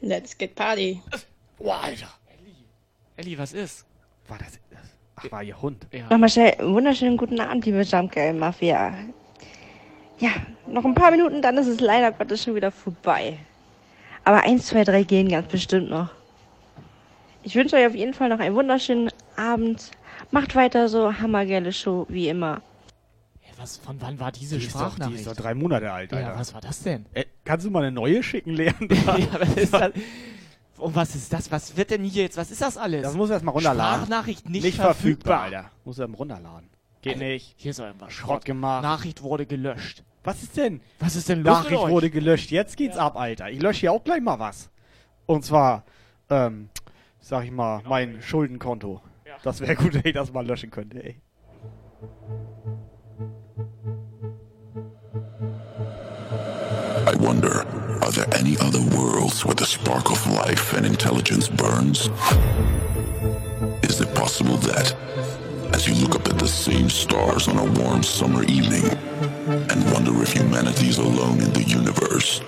[0.00, 1.02] Let's get party.
[1.58, 2.08] Boah, Alter.
[3.16, 3.84] Ellie, was ist?
[4.28, 4.60] War das.
[5.16, 5.86] Ach, war ihr Hund.
[5.90, 6.08] Ja.
[6.08, 8.94] Nochmal schnell einen wunderschönen guten Abend, liebe Jumpgirl Mafia.
[10.18, 10.30] Ja,
[10.68, 13.38] noch ein paar Minuten, dann ist es leider Gottes schon wieder vorbei.
[14.22, 16.10] Aber eins, zwei, drei gehen ganz bestimmt noch.
[17.42, 19.90] Ich wünsche euch auf jeden Fall noch einen wunderschönen Abend.
[20.30, 22.60] Macht weiter so, hammergeile Show, wie immer.
[23.40, 25.20] Hey, was, von wann war diese Die ist, doch, die Sprachnachricht?
[25.20, 26.28] ist doch drei Monate alt, Alter.
[26.32, 27.06] ja, was war das denn?
[27.14, 28.74] Äh, kannst du mal eine neue schicken, Leon?
[28.90, 29.92] ja, was ist das?
[30.76, 31.50] Und was ist das?
[31.50, 32.36] Was wird denn hier jetzt?
[32.36, 33.02] Was ist das alles?
[33.02, 34.04] Das muss er erstmal runterladen.
[34.06, 35.70] Sprachnachricht nicht, Nicht verfügbar, Alter.
[35.84, 36.68] Muss er runterladen.
[37.02, 37.54] Geht Also, nicht.
[37.56, 38.28] Hier ist irgendwas Schrott.
[38.28, 38.82] Schrott gemacht.
[38.82, 40.04] Nachricht wurde gelöscht.
[40.24, 40.80] Was ist denn?
[40.98, 42.50] Was ist denn los Nachricht wurde gelöscht.
[42.50, 43.50] Jetzt geht's ab, Alter.
[43.50, 44.70] Ich lösche hier auch gleich mal was.
[45.26, 45.84] Und zwar,
[46.28, 46.68] ähm,
[47.20, 49.00] sag ich mal, mein Schuldenkonto.
[49.42, 51.20] Das wäre gut, wenn ich das mal löschen könnte, ey.
[57.06, 57.64] I wonder,
[58.02, 62.10] are there any other worlds where the spark of life and intelligence burns?
[63.82, 64.94] Is it possible that,
[65.72, 68.84] as you look up at the same stars on a warm summer evening,
[69.48, 72.42] and wonder if humanity is alone in the universe,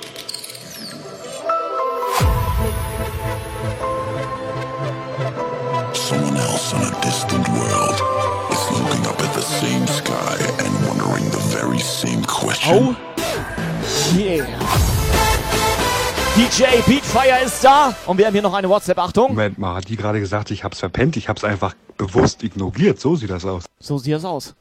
[12.62, 12.96] question?
[14.16, 14.46] Yeah.
[16.36, 19.30] DJ Beatfire ist da und wir haben hier noch eine WhatsApp-Achtung.
[19.30, 21.16] Moment mal, hat die gerade gesagt, ich hab's verpennt?
[21.16, 23.00] Ich hab's einfach bewusst ignoriert.
[23.00, 23.64] So sieht das aus.
[23.80, 24.54] So sieht das aus.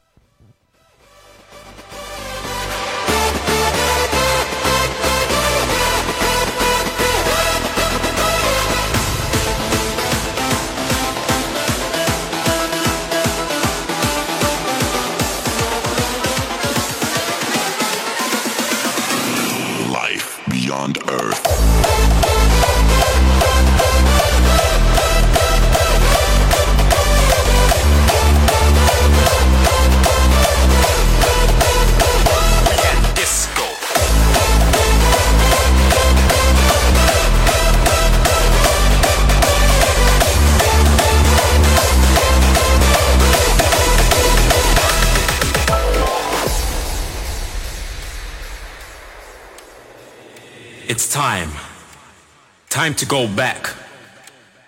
[52.81, 53.69] Time to go back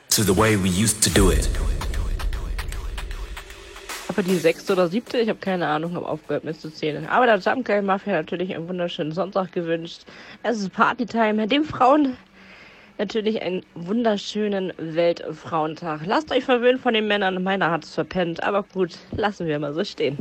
[0.09, 1.49] to the way we used to do it.
[4.07, 7.07] Aber die sechste oder siebte, ich habe keine Ahnung, habe aufgehört mitzuzählen.
[7.07, 10.01] Aber der Jumpgirl Mafia hat natürlich einen wunderschönen Sonntag gewünscht.
[10.43, 12.15] Es ist Partytime, dem Frauen
[12.99, 16.01] natürlich einen wunderschönen Weltfrauentag.
[16.05, 19.83] Lasst euch verwöhnen von den Männern, meiner hat's verpennt, aber gut, lassen wir mal so
[19.83, 20.19] stehen.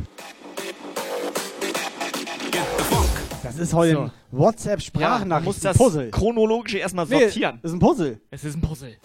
[3.54, 4.00] Das ist heute So.
[4.00, 5.28] ein Ja, WhatsApp-Sprachnachricht.
[5.28, 6.10] man muss ein das Puzzle.
[6.10, 7.60] chronologisch erstmal Nee, sortieren.
[7.62, 8.20] ist ein Puzzle.
[8.30, 8.96] Es ist ein Puzzle.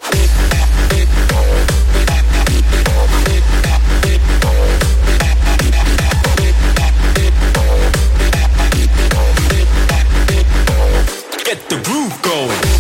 [11.46, 12.77] Get the groove going.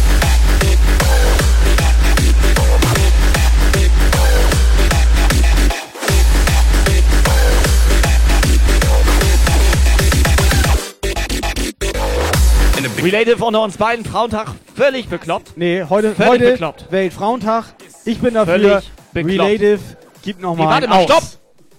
[13.12, 15.56] Relative unter uns beiden, Frauentag, völlig bekloppt.
[15.56, 16.92] Nee, heute, Völlig heute bekloppt.
[16.92, 17.66] Weltfrauentag.
[18.06, 18.54] Ich bin dafür.
[18.60, 19.40] Völlig bekloppt.
[19.50, 19.80] Relative,
[20.24, 21.24] gib noch Nee, mal warte einen mal, aus.
[21.24, 21.24] stopp!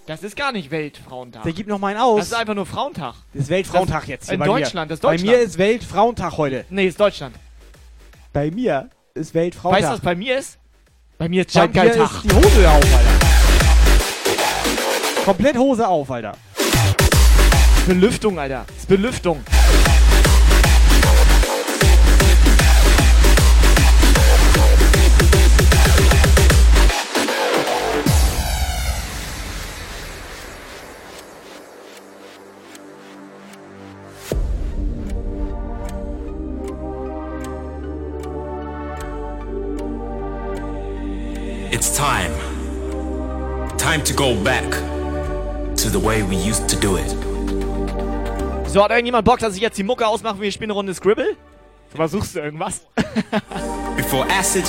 [0.06, 1.42] Das ist gar nicht Weltfrauentag.
[1.42, 2.20] Der gibt noch mal einen aus.
[2.20, 3.14] Das ist einfach nur Frauentag.
[3.34, 4.24] Das ist Weltfrauentag Das- jetzt.
[4.24, 4.96] hier in bei Deutschland, mir.
[4.96, 5.26] das ist Deutschland.
[5.26, 6.64] Bei mir ist Weltfrauentag heute.
[6.70, 7.36] Nee, ist Deutschland.
[8.32, 9.82] Bei mir ist Weltfrauentag.
[9.82, 10.58] Weißt du, was bei mir ist?
[11.18, 12.10] Bei mir ist Bei mir Jumpgeil-Tag.
[12.10, 13.10] ist die Hose auf, Alter.
[15.26, 16.32] Komplett Hose auf, Alter.
[17.86, 18.64] Belüftung, Alter.
[18.66, 19.42] Das ist Belüftung.
[41.70, 42.32] It's time.
[43.76, 44.64] Time to go back
[45.76, 47.08] to the way we used to do it.
[48.68, 51.36] So, hat irgendjemand Bock, dass ich jetzt die Mucke ausmache, wir spielen eine Runde Scribble?
[51.94, 52.80] Versuchst du irgendwas?
[53.96, 54.64] Before acid,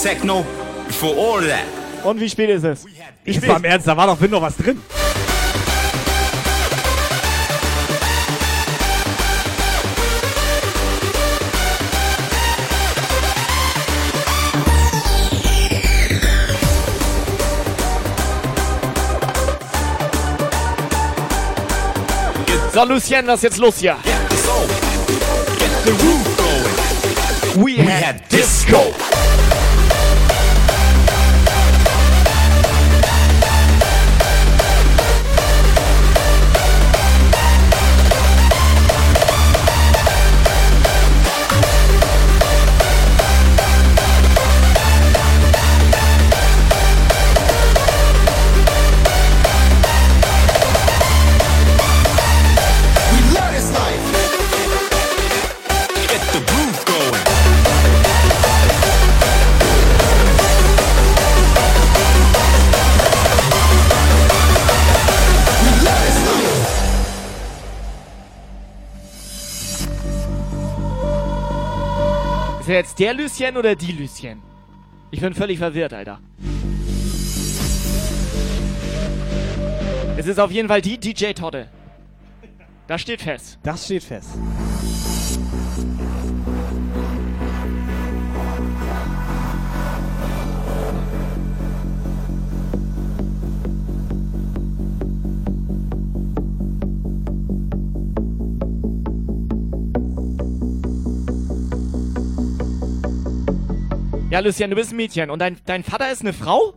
[0.00, 0.44] techno,
[0.86, 1.64] before all of that.
[2.04, 2.86] Und wie spät ist es?
[3.26, 3.48] Spät?
[3.48, 4.80] mal im Ernst, da war doch noch was drin.
[22.76, 23.96] So, Lucien, was ist jetzt los hier?
[25.86, 27.64] The roof going.
[27.64, 29.05] We, had disco.
[72.76, 74.42] Jetzt der Lucien oder die Lucien?
[75.10, 76.20] Ich bin völlig verwirrt, Alter.
[80.18, 81.68] Es ist auf jeden Fall die DJ Todde.
[82.86, 83.58] Das steht fest.
[83.62, 84.30] Das steht fest.
[104.36, 106.74] Ja, Lucien, du bist ein Mädchen und dein, dein Vater ist eine Frau?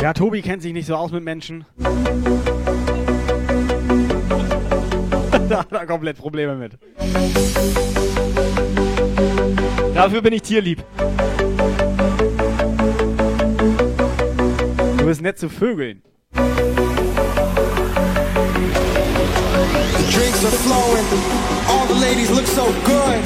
[0.00, 1.64] Ja, Tobi kennt sich nicht so aus mit Menschen.
[5.52, 6.72] Da hat er komplett Probleme mit.
[9.94, 10.82] Dafür bin ich tierlieb.
[14.98, 16.02] Du bist nett zu Vögeln.
[16.34, 16.42] The
[20.10, 21.06] drinks are flowing.
[21.68, 23.20] All the ladies look so good.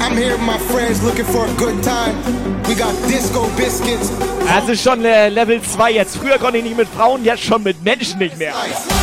[0.00, 2.16] I'm here with my friends looking for a good time.
[2.68, 4.10] We got disco biscuits.
[4.46, 6.16] Das ist schon äh, Level 2 jetzt.
[6.16, 8.52] Früher konnte ich nicht mit Frauen, jetzt schon mit Menschen nicht mehr.
[8.52, 8.97] You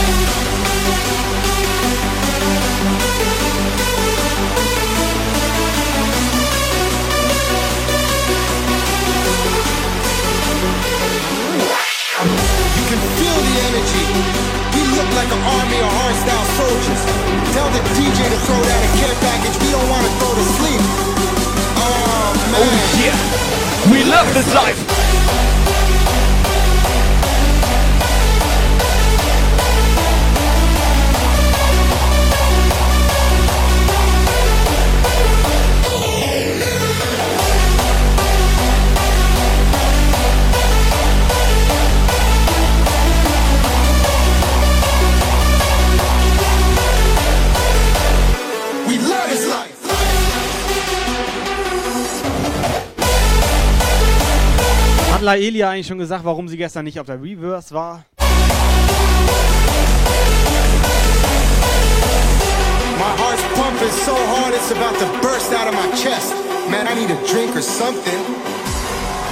[15.26, 17.02] like an army of hardstyle soldiers.
[17.54, 19.58] Tell the DJ to throw a care package.
[19.64, 20.82] We don't want to go to sleep.
[21.82, 22.62] Oh man.
[22.62, 23.92] Oh yeah.
[23.92, 24.95] We love this life.
[55.26, 58.06] Laelia eigentlich schon gesagt, warum sie gestern nicht auf der Reverse war?
[63.00, 66.34] My heart's pumping so hard it's about to burst out of my chest.
[66.70, 68.20] Man, I need a drink or something.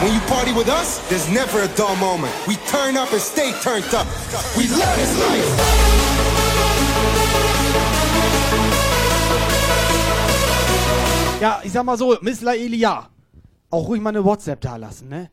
[0.02, 2.34] When you party with us, there's never a dull moment.
[2.48, 4.08] We turn up and stay turned up.
[4.58, 5.50] We love this life.
[11.40, 13.10] Ja, ich sag mal so, Miss Laelia,
[13.70, 15.30] auch ruhig mal eine WhatsApp da lassen, ne?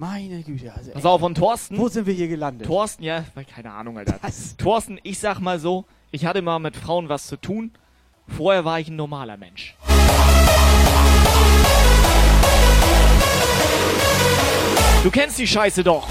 [0.00, 0.92] Meine Güte, also.
[0.92, 1.76] Pass auf, und Thorsten?
[1.76, 2.66] Wo sind wir hier gelandet?
[2.66, 3.22] Thorsten, ja,
[3.54, 4.18] keine Ahnung, Alter.
[4.56, 7.70] Thorsten, ich sag mal so, ich hatte mal mit Frauen was zu tun.
[8.26, 9.76] Vorher war ich ein normaler Mensch.
[15.02, 16.08] Du kennst die Scheiße doch.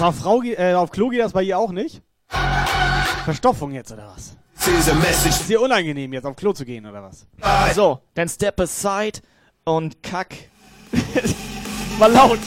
[0.00, 2.00] Was auf, Frau, äh, auf Klo geht das bei ihr auch nicht?
[3.24, 4.34] Verstopfung jetzt oder was?
[5.26, 7.26] Ist dir unangenehm jetzt auf Klo zu gehen oder was?
[7.74, 9.20] So, dann step aside
[9.64, 10.34] und kack
[11.98, 12.38] Mal laut.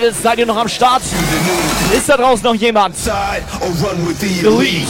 [0.00, 1.02] Mädels, seid ihr noch am Start?
[1.92, 2.94] Ist da draußen noch jemand?
[4.60, 4.86] Elite.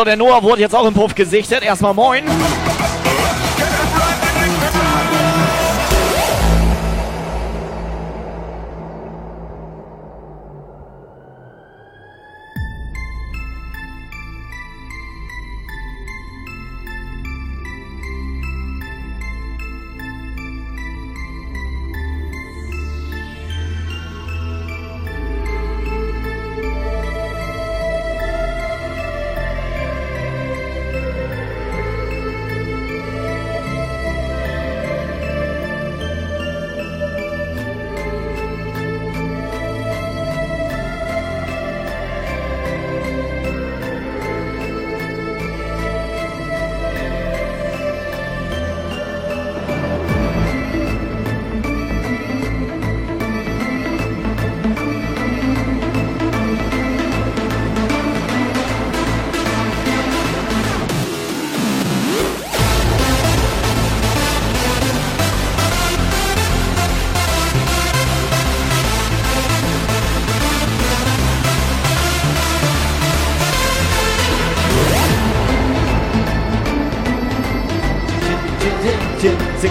[0.00, 1.62] So, der Noah wurde jetzt auch im Puff gesichtet.
[1.62, 2.24] Erstmal moin.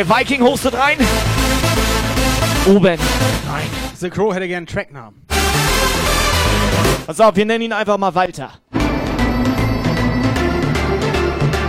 [0.00, 0.96] DJ Viking hostet rein.
[2.66, 2.98] Oben.
[3.46, 3.66] Nein.
[3.98, 5.26] The Crow hätte gern einen Tracknamen.
[7.06, 8.52] Pass auf, wir nennen ihn einfach mal Walter.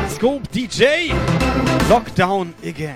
[0.09, 1.11] Scope DJ.
[1.89, 2.95] Lockdown again.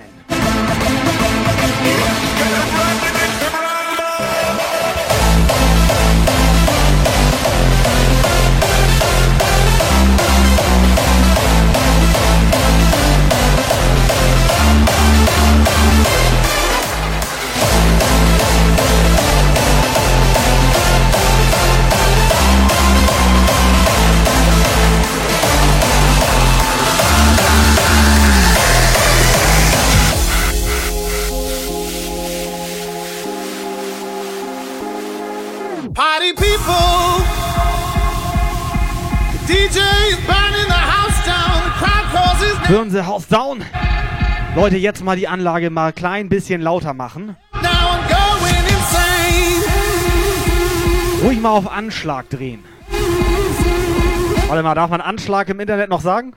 [42.68, 43.64] Burn the House Down.
[44.56, 47.36] Leute, jetzt mal die Anlage mal klein bisschen lauter machen.
[51.22, 52.64] Ruhig mal auf Anschlag drehen.
[54.48, 56.34] Warte mal, darf man Anschlag im Internet noch sagen?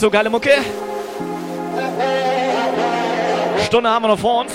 [0.00, 0.56] So geile Mucke.
[3.66, 4.52] Stunde haben wir noch vor uns.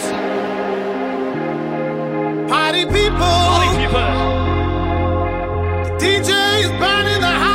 [2.48, 3.20] Party people.
[3.20, 4.02] Party people.
[5.84, 6.32] The DJ
[6.62, 7.55] is burning the house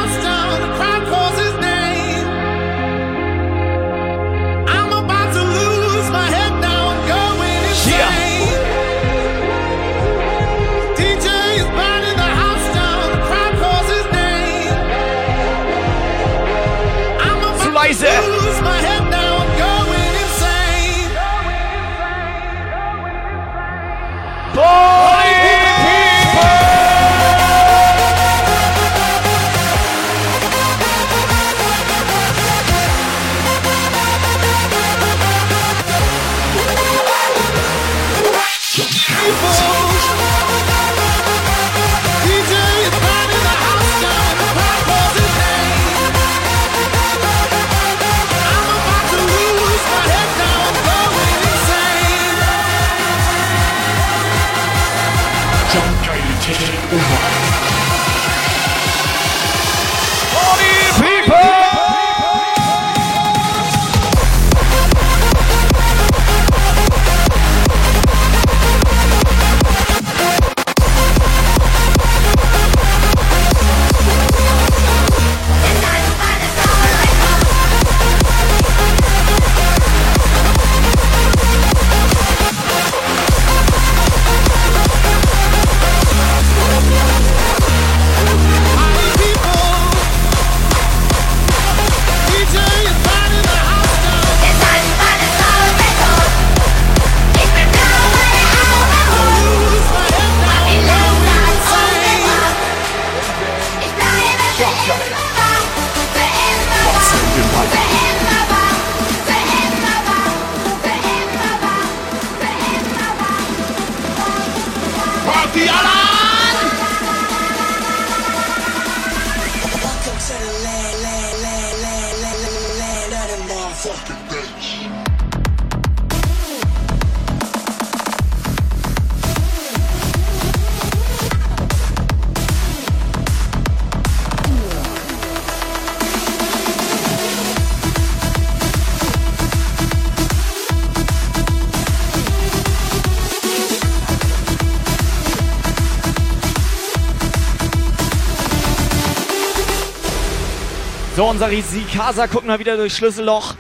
[151.40, 153.54] unser Risikasa gucken wir wieder durchs Schlüsselloch.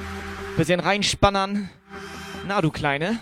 [0.58, 1.70] Bisschen reinspannern.
[2.46, 3.20] Na, du Kleine.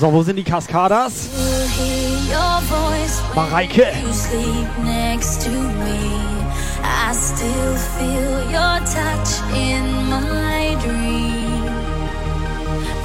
[0.00, 1.28] So, wo sind die Kaskadas?
[3.34, 3.92] Mareike.
[6.82, 11.68] I still feel your touch in my dream.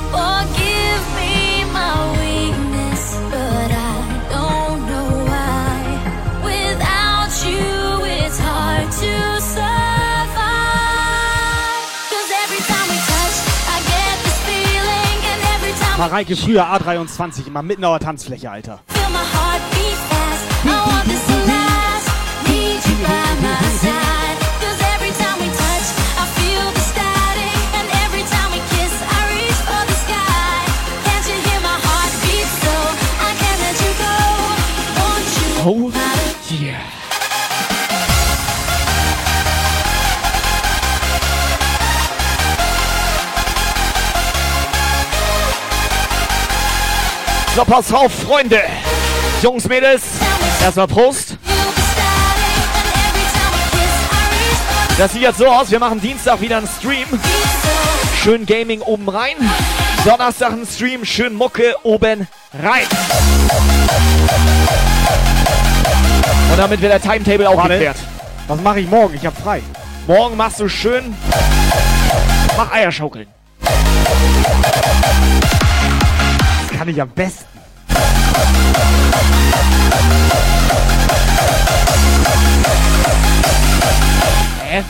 [0.10, 3.98] Forgive me my weakness, but I
[4.32, 5.82] don't know why.
[6.46, 9.74] Without you, it's hard to.
[15.98, 18.82] Mareike früher A23, immer mitten auf der Tanzfläche, Alter.
[35.66, 36.05] feel
[47.56, 48.61] So, pass auf, Freunde.
[49.41, 50.03] Jungs, Mädels.
[50.61, 51.38] Erstmal Prost.
[54.98, 57.07] Das sieht jetzt so aus, wir machen Dienstag wieder einen Stream.
[58.22, 59.36] Schön Gaming oben rein.
[60.03, 62.27] Donnerstag ein Stream, schön Mucke oben
[62.61, 62.88] rein.
[66.52, 67.69] Und damit wird der Timetable auch Warte.
[67.69, 67.98] geklärt.
[68.49, 69.15] Was mache ich morgen?
[69.15, 69.61] Ich hab frei.
[70.07, 71.15] Morgen machst du schön.
[72.57, 73.27] Mach Eierschaukeln.
[76.76, 77.45] Kann ich am besten.
[84.61, 84.84] Hä?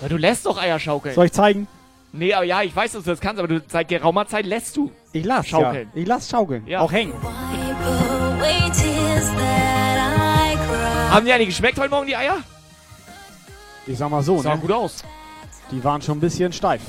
[0.00, 1.14] Na, du lässt doch Eierschaukeln.
[1.14, 1.68] Soll ich zeigen?
[2.12, 4.78] Nee, aber ja, ich weiß, dass du das kannst, aber du seit geraumer Zeit lässt
[4.78, 4.90] du.
[5.12, 5.90] Ich lass Schaukeln.
[5.94, 6.00] Ja.
[6.00, 6.66] Ich lass schaukeln.
[6.66, 6.80] Ja.
[6.80, 7.12] Auch hängen.
[11.10, 12.38] Haben die eigentlich geschmeckt heute Morgen, die Eier?
[13.86, 14.60] Ich sag mal so, Sah ne?
[14.60, 15.04] gut aus.
[15.70, 16.80] Die waren schon ein bisschen steif.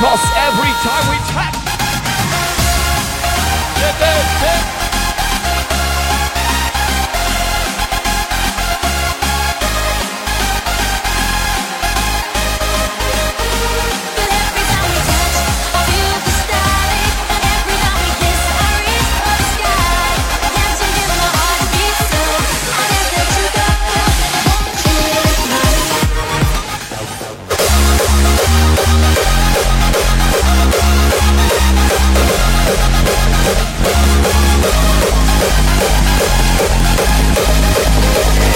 [0.00, 1.60] Cause every time we tap.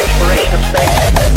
[0.02, 1.34] Exploration of space.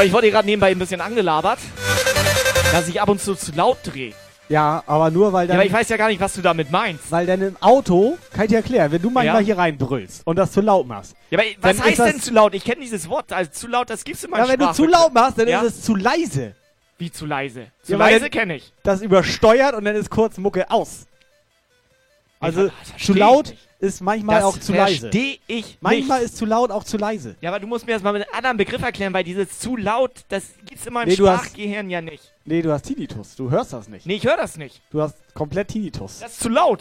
[0.00, 1.58] So, ich wurde gerade nebenbei ein bisschen angelabert,
[2.72, 4.14] dass ich ab und zu zu laut drehe.
[4.48, 5.56] Ja, aber nur weil Ja, dann.
[5.58, 7.10] aber ich weiß ja gar nicht, was du damit meinst.
[7.12, 9.44] weil dann im Auto, kann ich dir erklären, wenn du manchmal Ja.
[9.44, 11.14] hier reinbrüllst und das zu laut machst.
[11.28, 12.54] Ja, aber was heißt denn zu laut?
[12.54, 13.30] Ich kenne dieses Wort.
[13.30, 15.60] Also zu laut, das gibt's in meinem Ja, wenn du zu laut machst, dann ja?
[15.60, 16.54] ist es zu leise.
[16.96, 17.66] Wie zu leise?
[17.82, 18.72] Zu Ja, leise kenne ich.
[18.82, 21.06] Das übersteuert und dann ist kurz Mucke aus.
[22.40, 23.52] Also zu laut.
[23.80, 25.00] Ist manchmal Das auch zu leise.
[25.00, 26.30] versteh ich Manchmal nicht.
[26.30, 27.36] ist zu laut auch zu leise.
[27.40, 29.76] Ja, aber du musst mir das mal mit einem anderen Begriff erklären, weil dieses zu
[29.76, 32.32] laut, das gibt's in meinem Nee, du hast- Sprachgehirn ja nicht.
[32.44, 33.36] Nee, du hast Tinnitus.
[33.36, 34.06] Du hörst das nicht.
[34.06, 34.80] Nee, ich höre das nicht.
[34.90, 36.18] Du hast komplett Tinnitus.
[36.20, 36.80] Das ist zu laut.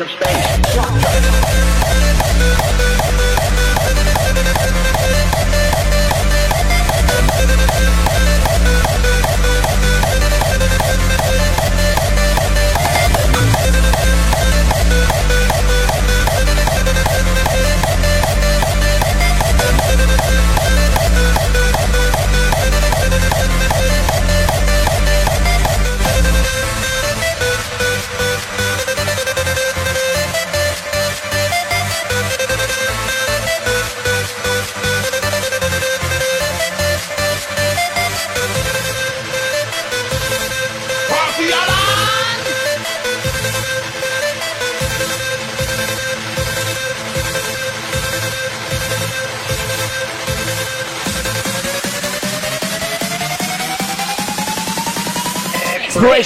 [0.00, 1.87] Of space.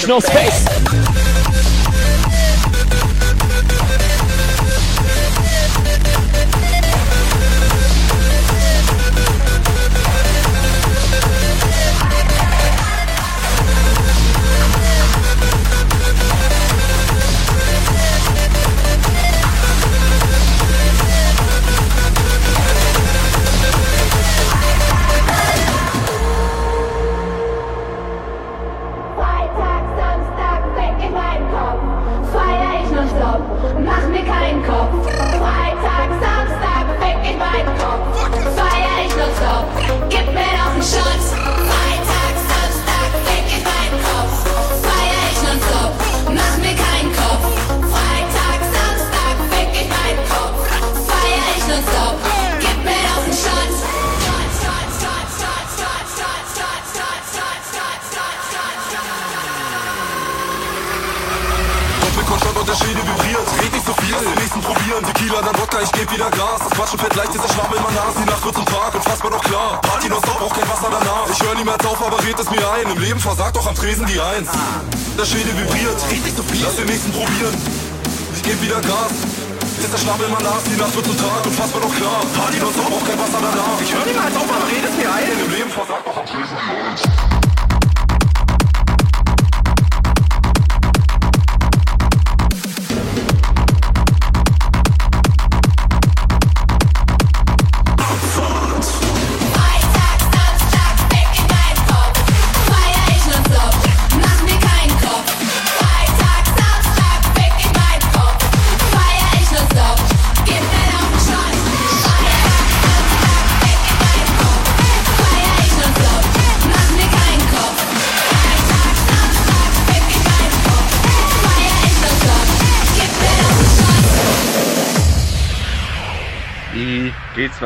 [0.05, 0.72] No space.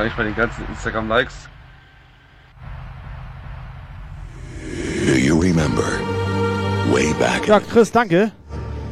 [0.08, 1.34] Eigentlich bei den ganzen Instagram-Likes?
[5.06, 5.84] Do you remember?
[6.92, 8.32] Way back Ja, Chris, danke.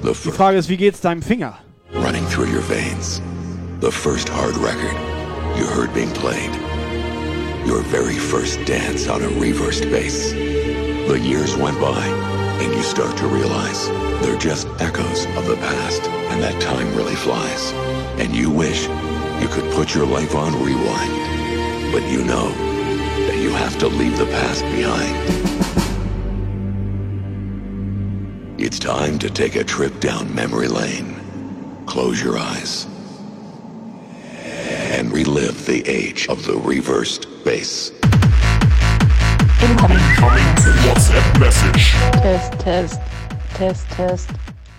[0.02, 1.58] the Die first Frage ist, wie geht's deinem Finger?
[1.94, 3.22] running through your veins.
[3.80, 4.96] The first hard record
[5.58, 6.52] you heard being played.
[7.66, 10.34] Your very first dance on a reversed bass.
[10.34, 12.06] The years went by,
[12.62, 13.88] and you start to realize
[14.22, 17.72] they're just echoes of the past, and that time really flies.
[18.20, 18.88] And you wish
[19.42, 21.92] you could put your life on rewind.
[21.92, 22.50] But you know
[23.28, 25.16] that you have to leave the past behind.
[28.60, 31.16] It's time to take a trip down memory lane.
[31.86, 32.88] Close your eyes
[34.96, 37.92] and relive the age of the reversed bass.
[39.62, 39.98] Incoming
[40.86, 41.92] WhatsApp message.
[42.22, 43.02] Test, Test,
[43.54, 44.30] Test, Test.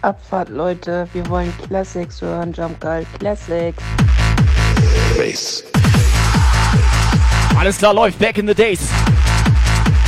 [0.02, 1.08] Abfahrt, Leute.
[1.12, 3.04] Wir wollen Classics hören, Jump Geil.
[3.18, 3.82] Classics.
[5.26, 5.64] Bass.
[7.58, 8.18] Alles klar, läuft.
[8.18, 8.80] Back in the days.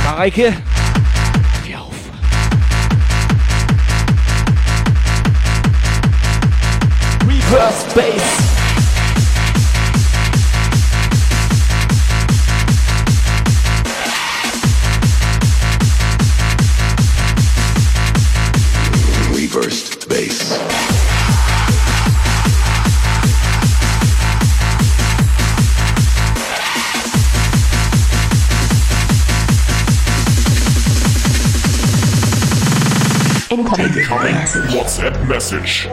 [0.05, 0.53] Mareike,
[1.65, 1.93] geh auf.
[7.27, 8.48] Reverse Bass.
[33.77, 34.35] Incoming
[34.73, 35.87] WhatsApp message.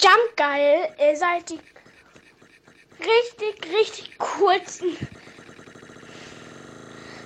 [0.00, 1.58] Jump geil, ihr seid die
[3.00, 4.96] richtig, richtig kurzen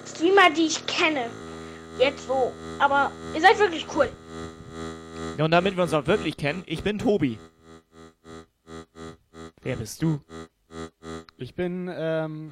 [0.06, 1.28] Streamer, die ich kenne.
[1.98, 2.52] Jetzt so.
[2.78, 4.08] Aber ihr seid wirklich cool.
[5.36, 7.38] Ja, und damit wir uns auch wirklich kennen, ich bin Tobi.
[9.60, 10.20] Wer bist du?
[11.36, 12.50] Ich bin, ähm,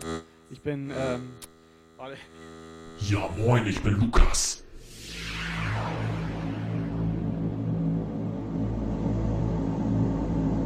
[0.51, 1.33] ich bin, ähm,
[1.97, 2.19] warte.
[3.09, 4.63] Ja, moin, ich bin Lukas.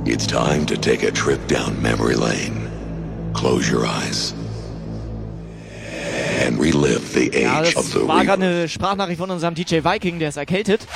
[0.06, 2.68] It's time to take a trip down memory lane.
[3.32, 4.34] Close your eyes
[6.40, 9.76] and relive the Ja, age of das the war gerade eine Sprachnachricht von unserem DJ
[9.82, 10.86] Viking, der ist erkältet.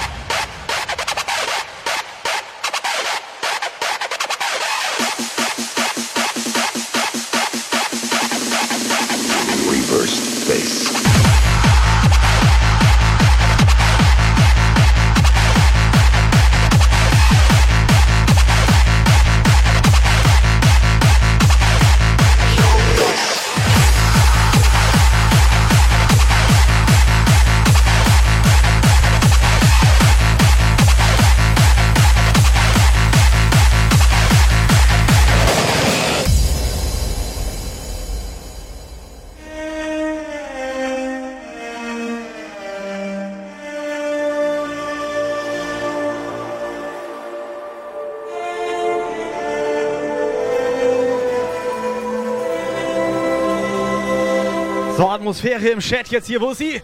[55.38, 56.82] Atmosphäre im Chat jetzt hier, wo ist sie?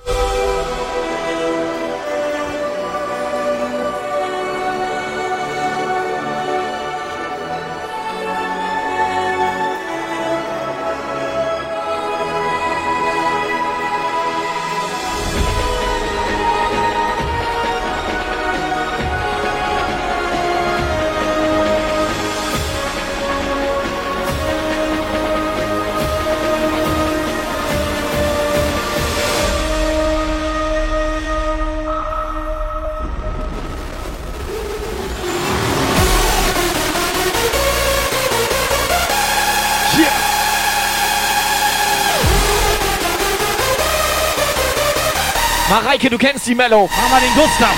[45.94, 46.90] Mareike, du kennst die Mello.
[46.90, 47.72] Mach mal den Gustav.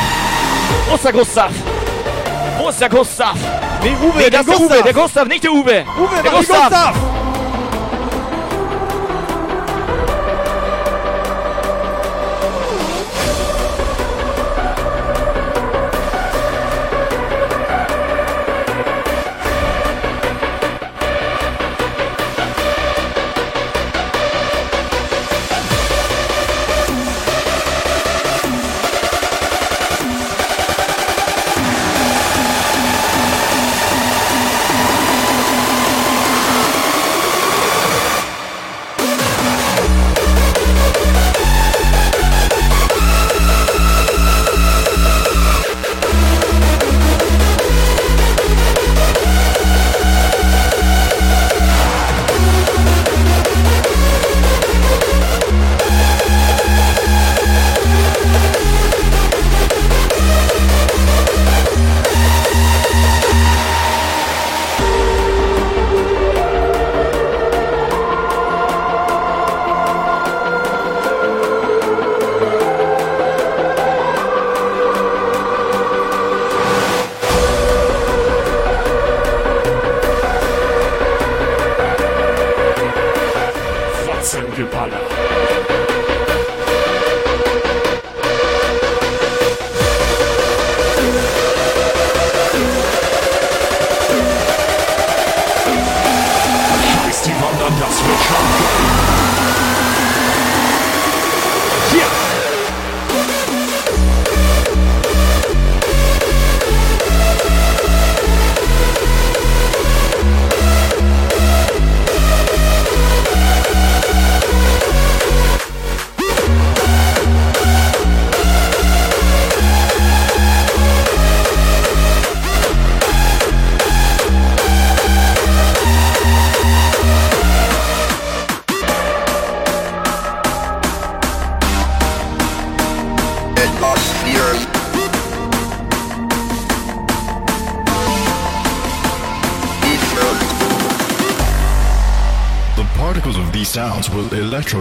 [0.88, 1.50] Wo ist der Gustav?
[2.58, 3.34] Wo ist der Gustav?
[3.82, 4.76] Nee, Uwe, nee, der das ist der Gustav.
[4.78, 5.84] Uwe, der Gustav, nicht der Uwe.
[5.98, 6.94] Uwe, der den Gustav.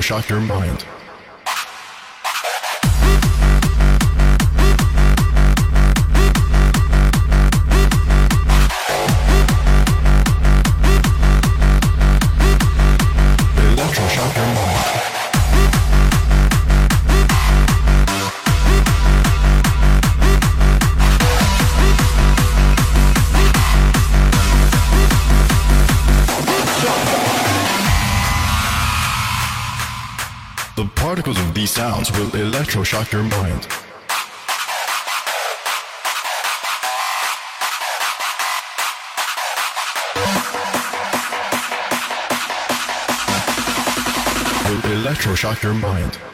[0.06, 0.95] Electroshock your mind.
[32.76, 33.68] Will electroshock your mind.
[44.66, 46.25] Will electroshock your mind.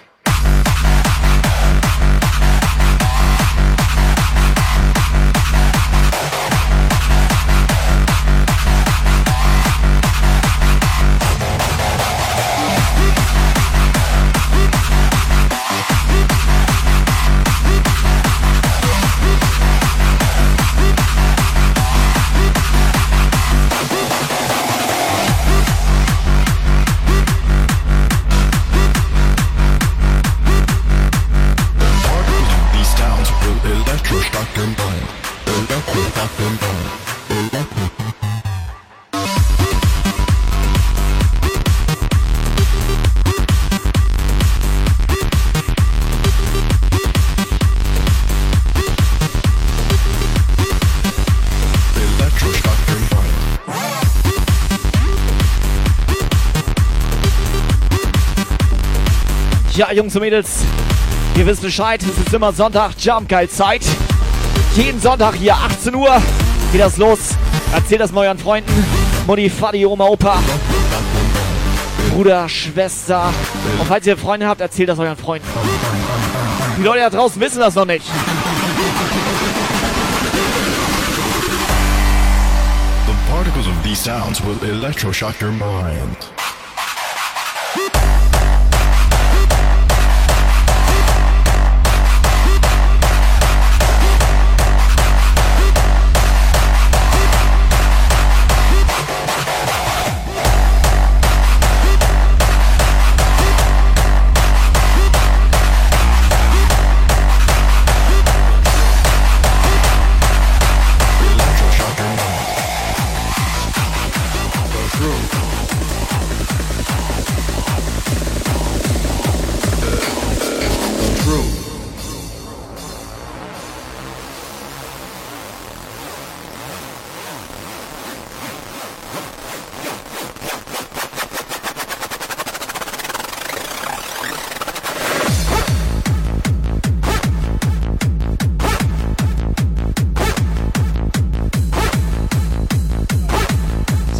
[59.81, 60.59] Ja, Jungs und Mädels,
[61.35, 63.81] ihr wisst Bescheid, es ist immer Sonntag, Jump Geil Zeit.
[64.75, 66.21] Jeden Sonntag hier 18 Uhr
[66.71, 67.31] geht das los.
[67.73, 68.71] Erzählt das mal euren Freunden.
[69.25, 70.37] Mutti, Vati, Oma, Opa.
[72.11, 73.33] Bruder, Schwester.
[73.79, 75.47] Und falls ihr Freunde habt, erzählt das euren Freunden.
[76.77, 78.05] Die Leute da draußen wissen das noch nicht.
[83.07, 86.40] The particles of these sounds will electroshock your mind.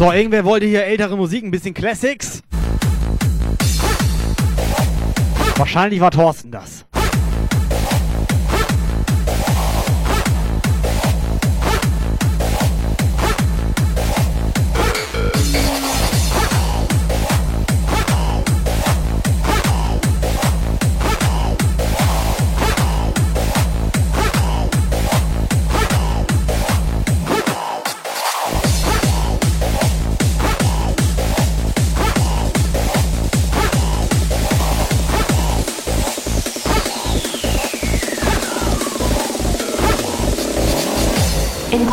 [0.02, 2.42] So, irgendwer wollte hier ältere Musik, ein bisschen Classics.
[5.56, 6.84] Wahrscheinlich war Thorsten das.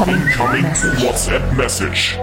[0.07, 0.63] Incoming
[1.03, 2.17] WhatsApp Message.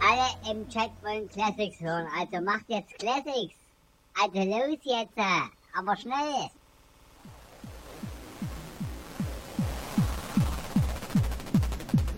[0.00, 3.54] Alle im Chat wollen Classics hören, also macht jetzt Classics.
[4.22, 6.48] Also los jetzt, äh, aber schnell.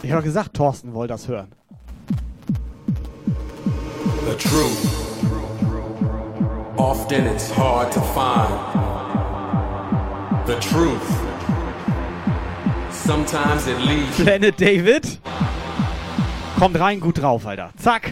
[0.02, 1.50] Ich habe gesagt, Thorsten wollte das hören.
[4.26, 4.84] The truth.
[6.76, 8.52] Often it's hard to find.
[10.46, 11.33] The truth.
[13.04, 15.18] Sometimes it leaves Planet David.
[16.58, 17.70] Kommt rein, gut drauf, Alter.
[17.78, 18.10] Zack,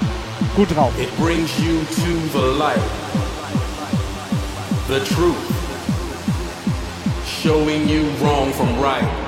[0.55, 0.93] gut drauf.
[0.99, 2.83] It brings you to the light.
[4.89, 5.39] The truth.
[7.25, 9.22] Showing you wrong from right.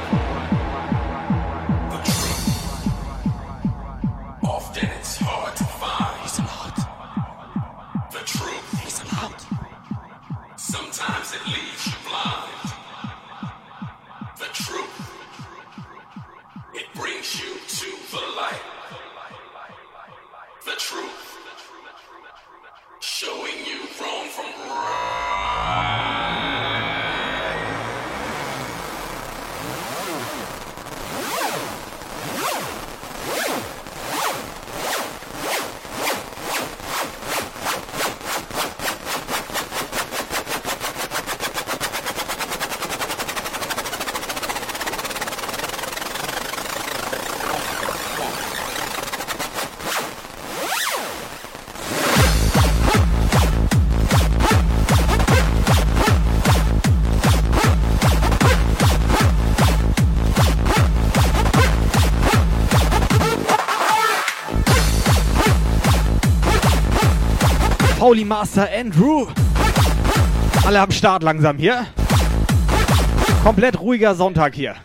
[68.15, 69.27] Pauli Master Andrew.
[70.65, 71.85] Alle am Start langsam hier.
[73.43, 74.77] Komplett ruhiger Sonntag hier.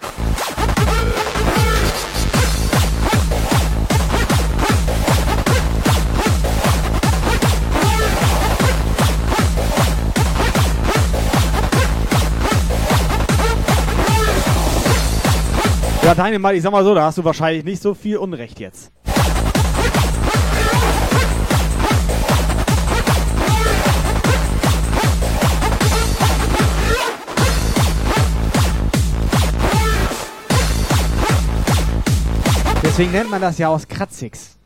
[16.01, 18.60] Ja, deine Mal, ich sag mal so, da hast du wahrscheinlich nicht so viel Unrecht
[18.60, 18.89] jetzt.
[32.99, 34.57] Deswegen nennt man das ja aus Kratzix.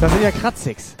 [0.00, 0.96] Das sind ja Kratzix.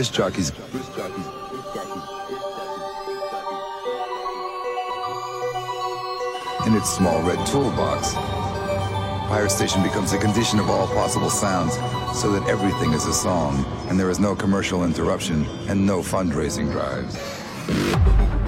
[0.00, 0.48] This jockey's.
[6.66, 8.14] In its small red toolbox,
[9.28, 11.74] Pirate Station becomes a condition of all possible sounds
[12.18, 16.72] so that everything is a song and there is no commercial interruption and no fundraising
[16.72, 18.39] drives.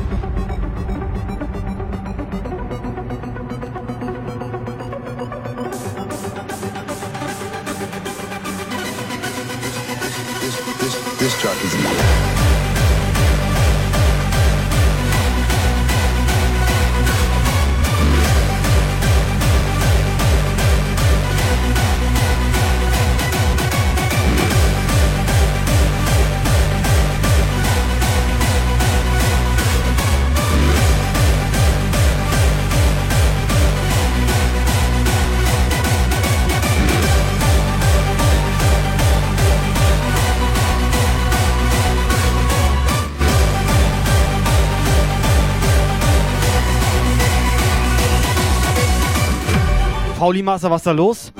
[50.32, 51.30] Pauli Master, was ist da los?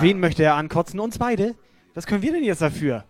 [0.00, 1.00] Wen möchte er ankotzen?
[1.00, 1.54] Uns beide?
[1.94, 3.04] Was können wir denn jetzt dafür?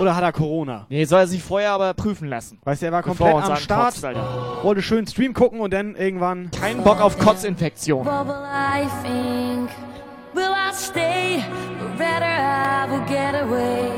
[0.00, 0.86] Oder hat er Corona?
[0.88, 2.58] Nee, soll er sich vorher aber prüfen lassen.
[2.64, 4.58] Weißt du, er war komplett er am Start, Alter.
[4.64, 6.50] wollte schön Stream gucken und dann irgendwann...
[6.50, 8.04] Kein Bock auf Kotzinfektion.
[8.04, 9.70] What will I think?
[10.34, 11.44] Will I stay?
[11.80, 13.88] Or rather, I will get away.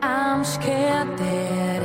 [0.00, 1.82] I'm scared that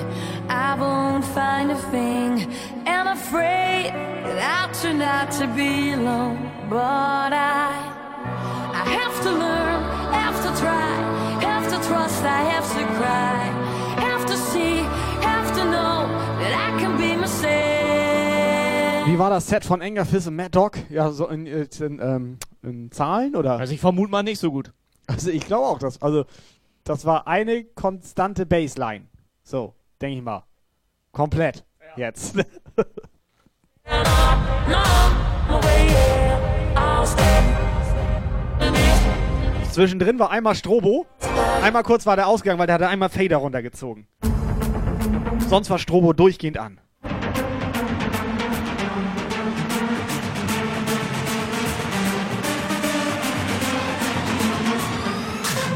[0.48, 2.48] I won't find a thing.
[2.86, 6.52] And afraid that I'll turn out to be alone.
[6.70, 7.72] But I,
[8.72, 10.96] I have to learn, have to try,
[11.42, 13.52] have to trust, I have to cry,
[14.02, 14.78] have to see,
[15.22, 16.08] have to know
[16.40, 19.08] that I can be myself.
[19.08, 20.78] Wie war das Set von Anger Fist und Mad Dog?
[20.90, 23.60] Ja, so in, in, in, ähm, in Zahlen oder?
[23.60, 24.74] Also ich vermute mal nicht so gut.
[25.08, 26.26] Also ich glaube auch, dass also
[26.84, 29.06] das war eine konstante Baseline.
[29.44, 30.44] So, denke ich mal.
[31.12, 31.64] Komplett.
[31.96, 32.36] Jetzt.
[39.72, 41.08] Zwischendrin war einmal Strobo.
[41.62, 44.08] Einmal kurz war der Ausgang, weil der hatte einmal Fader runtergezogen.
[45.50, 46.80] Sonst war Strobo durchgehend an.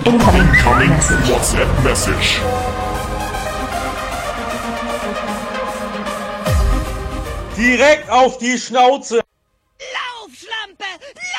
[0.06, 0.48] Incoming
[1.28, 2.40] WhatsApp message.
[7.58, 9.16] Direkt auf die Schnauze.
[9.16, 10.86] Lauf, Schlampe!
[11.16, 11.37] Lauf!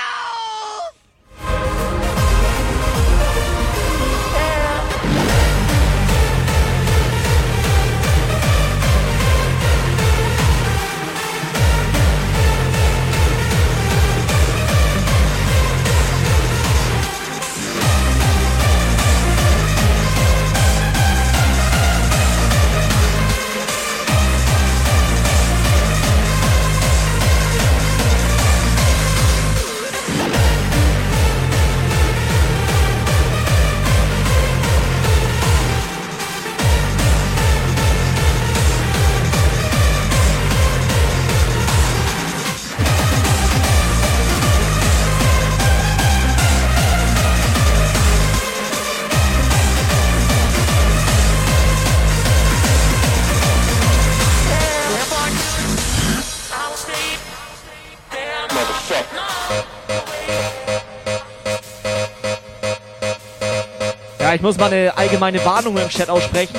[64.35, 66.57] Ich muss mal eine allgemeine Warnung im Chat aussprechen.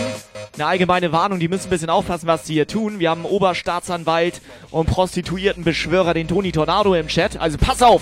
[0.55, 2.99] Eine allgemeine Warnung, die müssen ein bisschen aufpassen, was sie hier tun.
[2.99, 4.41] Wir haben einen Oberstaatsanwalt
[4.71, 7.37] und Prostituiertenbeschwörer, den Toni Tornado im Chat.
[7.39, 8.01] Also pass auf!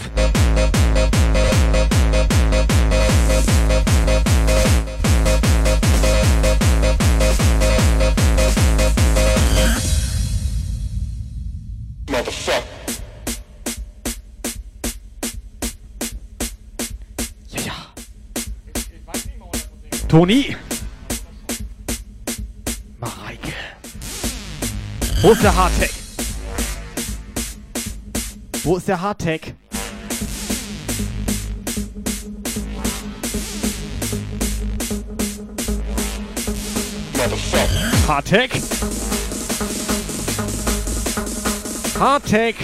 [20.08, 20.56] Toni!
[22.98, 23.54] Mareike.
[25.22, 25.92] Wo ist der Hardtech?
[28.64, 29.54] Wo ist der Hardtech?
[38.08, 38.52] Hardtech?
[42.00, 42.56] Hardtech!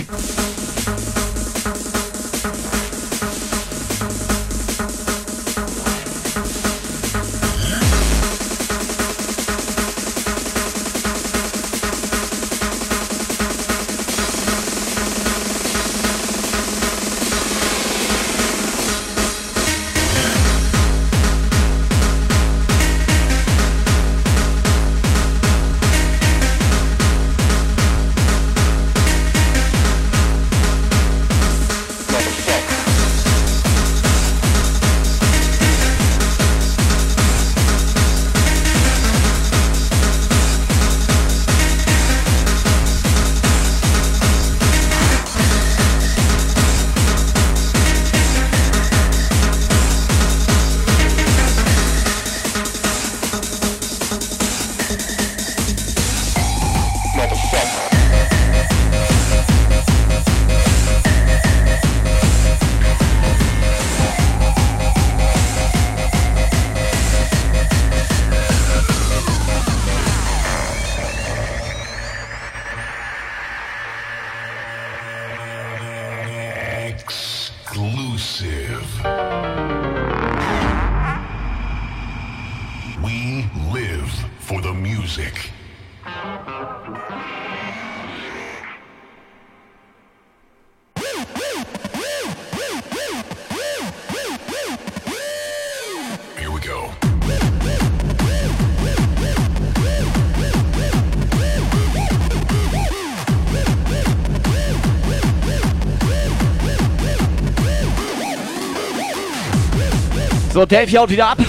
[110.64, 111.40] So, Delphi haut wieder ab.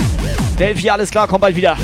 [0.58, 1.76] Delphi, alles klar, kommt bald wieder.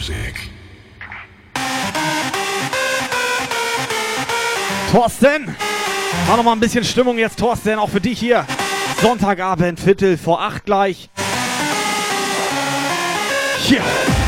[0.00, 0.50] The music.
[4.90, 5.56] Thorsten!
[6.26, 8.44] Mach noch mal ein bisschen Stimmung jetzt, Thorsten, auch für dich hier.
[9.00, 11.08] Sonntagabend, Viertel vor acht gleich.
[13.66, 13.82] Hier.
[13.82, 14.19] WhatsApp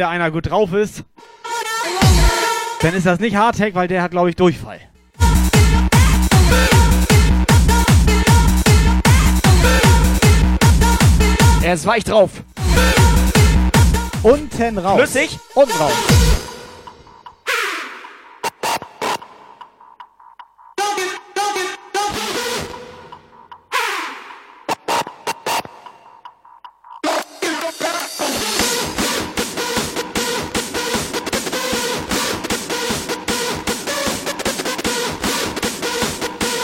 [0.00, 1.04] heute einer gut drauf ist,
[2.80, 4.80] dann ist das nicht Hardtech, weil der hat, glaube ich, Durchfall.
[11.62, 12.30] Er ist weich drauf.
[14.22, 14.96] Unten raus.
[14.96, 15.38] Flüssig.
[15.54, 16.19] Unten raus.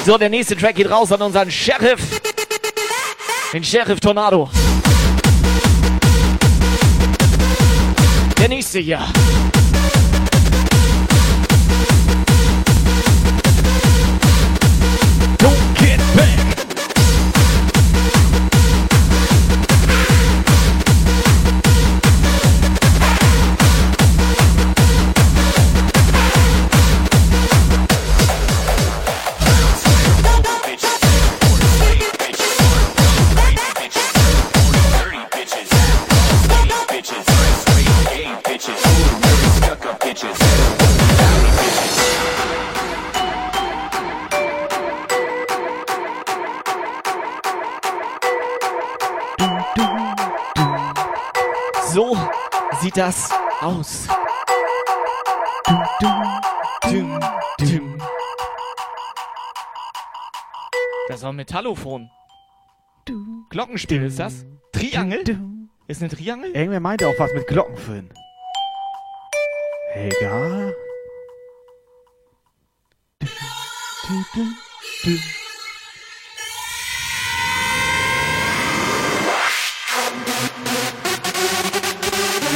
[0.06, 2.00] So, der nächste Track geht raus an unseren Sheriff.
[3.52, 4.48] Den Sheriff Tornado.
[8.38, 9.00] Der nächste hier.
[52.96, 54.08] Das aus.
[56.88, 57.20] Dum,
[57.58, 58.02] dum.
[61.08, 62.10] Das war ein Metallophon.
[63.50, 64.46] Glockenspiel ist das?
[64.72, 65.22] Triangel?
[65.88, 66.52] Ist eine Triangel?
[66.52, 68.10] Irgendwer meinte auch was mit Glockenfüllen.
[69.92, 70.72] Helga?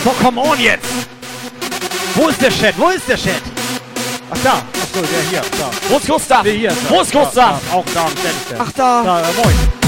[0.02, 0.86] So, come on jetzt!
[2.14, 2.74] Wo ist der Chat?
[2.78, 3.42] Wo ist der Chat?
[4.30, 4.62] Ach da.
[4.72, 5.42] Ach so, der hier.
[5.58, 5.70] Da.
[5.88, 6.42] Wo ist Gustav?
[6.42, 6.90] Nee, hier ist er.
[6.90, 7.34] Wo ist Gustav?
[7.34, 7.76] Da, da.
[7.76, 8.60] Auch da am Chat ist der.
[8.60, 9.02] Ach, da.
[9.02, 9.79] Da, äh, moin.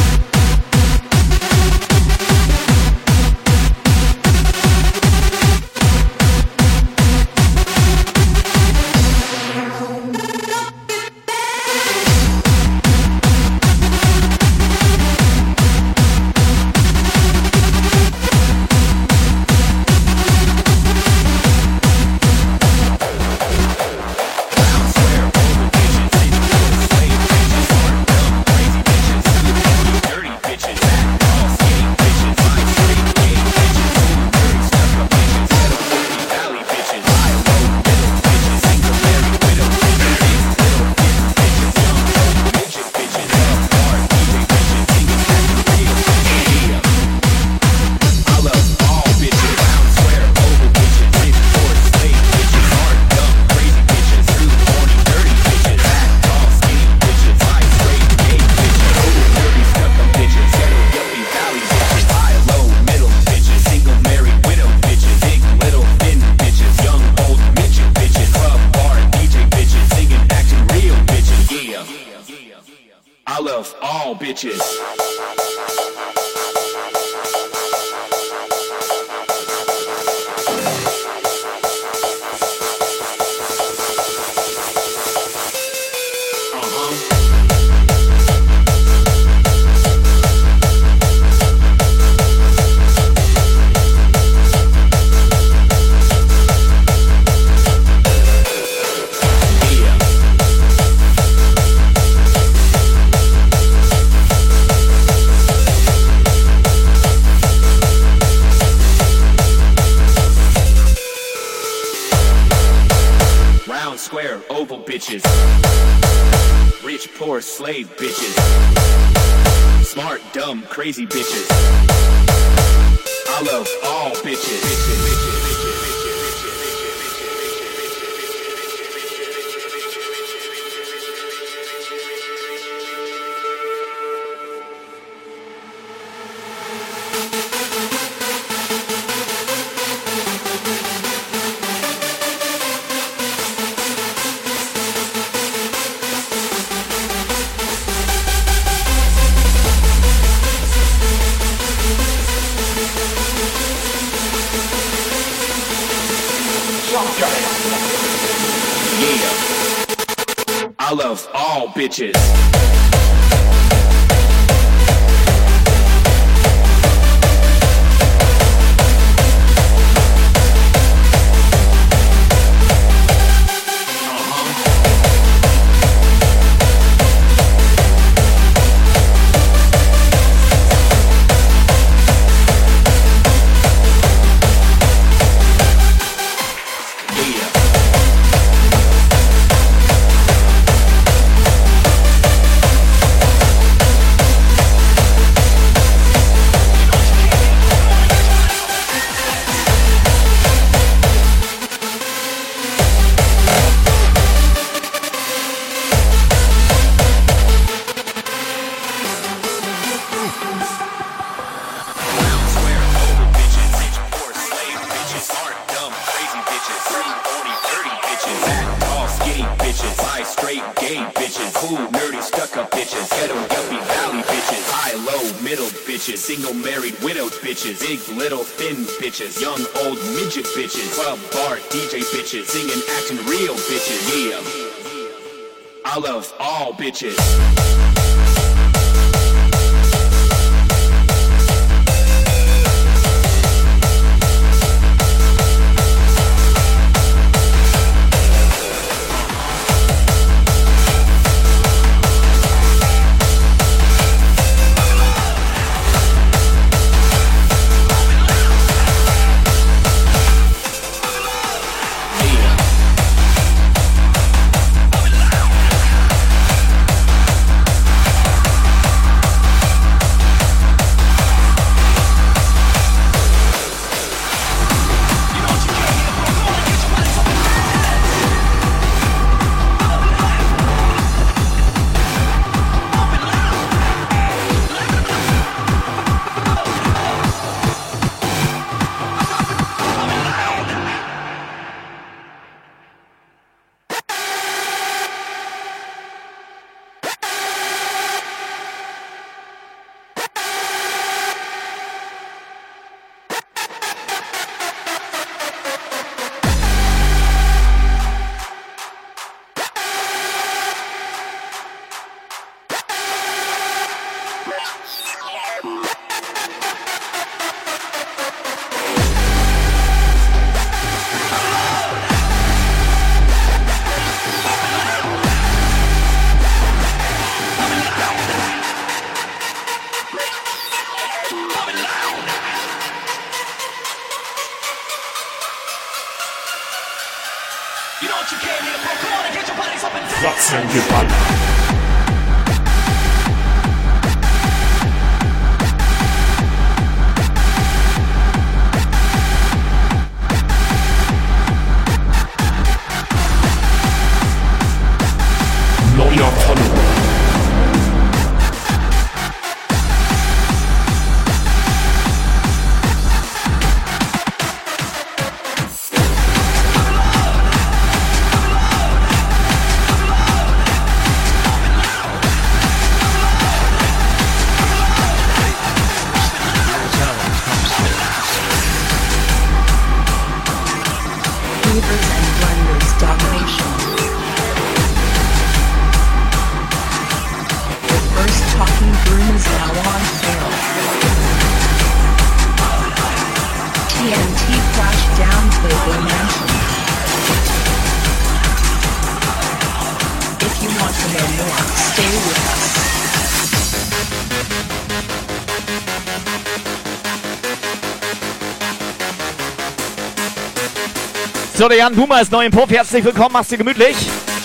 [411.77, 412.71] Jan Boomer ist neu im Puff.
[412.71, 413.97] Herzlich willkommen, mach's dir gemütlich.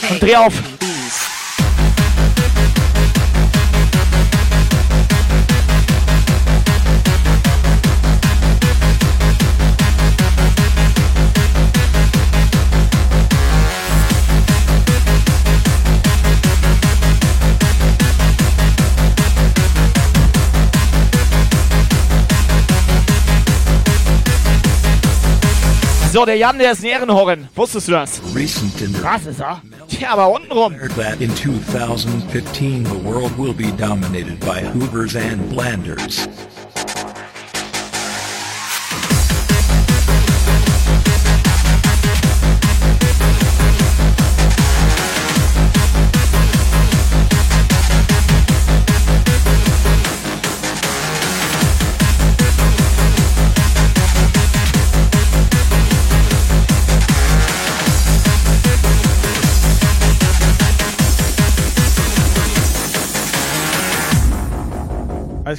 [0.10, 0.54] Und dreh auf.
[26.18, 27.48] So, der Jan, der ist ein Ehrenhorren.
[27.54, 28.20] Wusstest du das?
[28.24, 29.62] Was ist er?
[29.88, 30.74] Tja, aber untenrum.
[30.96, 36.28] that in 2015 the world will be dominated by Hoovers and Blanders.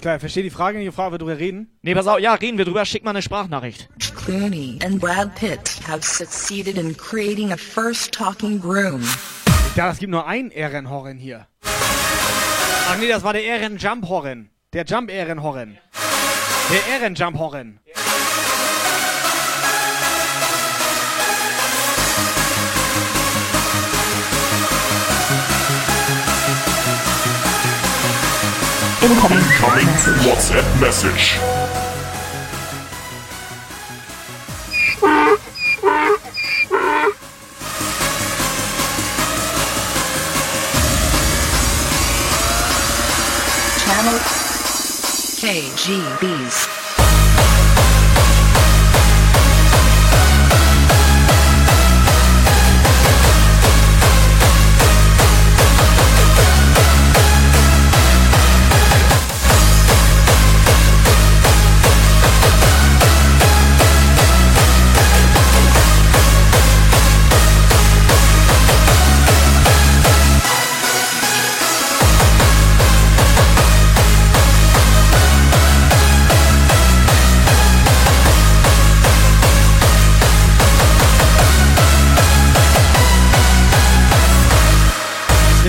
[0.09, 1.78] Alles klar, verstehe die Frage nicht, die Frage wird drüber reden.
[1.82, 3.90] Nee, pass auf, ja, reden wir drüber, schick mal eine Sprachnachricht.
[4.16, 9.02] Clooney and Brad Pitt have succeeded in creating a first talking groom.
[9.02, 11.47] Ich dachte, es gibt nur einen Ehrenhorren hier.
[11.62, 14.48] Ach nee, das war der Ehren-Jump-Horren.
[14.72, 15.76] Der Jump-Ehrenhorren.
[16.72, 17.80] Der Ehren-Jump-Horren.
[29.01, 31.36] Incoming WhatsApp message.
[43.85, 44.19] Channel
[45.36, 46.77] KGBs.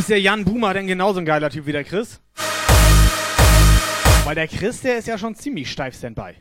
[0.09, 2.19] Ist der Jan Boomer denn genauso ein geiler Typ wie der Chris?
[4.23, 6.31] Weil der Chris, der ist ja schon ziemlich steif Standby.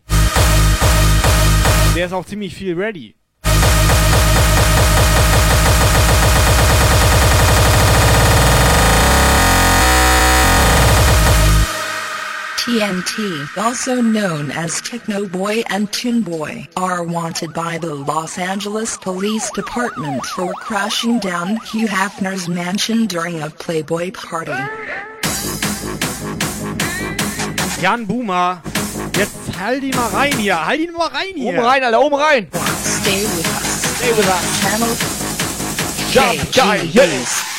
[1.94, 3.17] Der ist auch ziemlich viel ready.
[12.68, 18.98] TNT, also known as Techno Boy and Toon Boy, are wanted by the Los Angeles
[18.98, 24.52] Police Department for crashing down Hugh Hefner's mansion during a Playboy party.
[27.80, 28.60] Jan Boomer,
[29.16, 30.66] jetzt halt ihn mal rein hier.
[30.66, 31.48] Halt ihn mal rein hier.
[31.54, 32.48] Oben rein, Alter, oben rein.
[32.84, 33.96] Stay with us.
[33.96, 34.60] Stay with us.
[34.60, 34.94] Channel
[36.12, 37.57] Jump, geil, KGBs.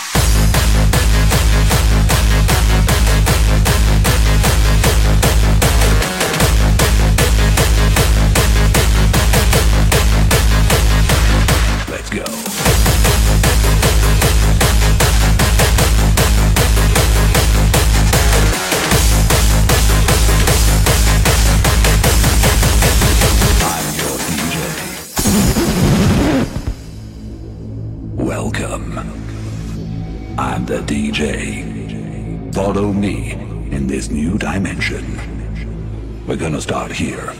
[30.40, 32.53] I'm the DJ.
[32.56, 33.34] Follow me
[33.76, 35.20] in this new dimension.
[36.26, 37.34] We're gonna start here.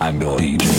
[0.00, 0.69] I'm your DJ.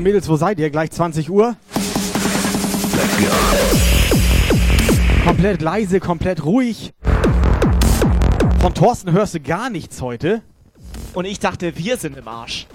[0.00, 0.70] Und Mädels, wo seid ihr?
[0.70, 1.56] Gleich 20 Uhr.
[5.26, 6.92] Komplett leise, komplett ruhig.
[8.60, 10.40] Von Thorsten hörst du gar nichts heute.
[11.12, 12.66] Und ich dachte, wir sind im Arsch.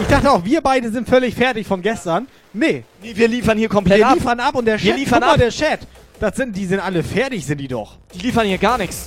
[0.00, 2.28] Ich dachte auch, wir beide sind völlig fertig von gestern.
[2.54, 2.84] Nee.
[3.02, 4.14] Nee, wir liefern hier komplett wir ab.
[4.14, 5.38] liefern ab und der Wir Chat, liefern guck mal, ab.
[5.38, 5.80] der Chat.
[6.18, 7.98] Das sind, die sind alle fertig, sind die doch.
[8.14, 9.06] Die liefern hier gar nichts.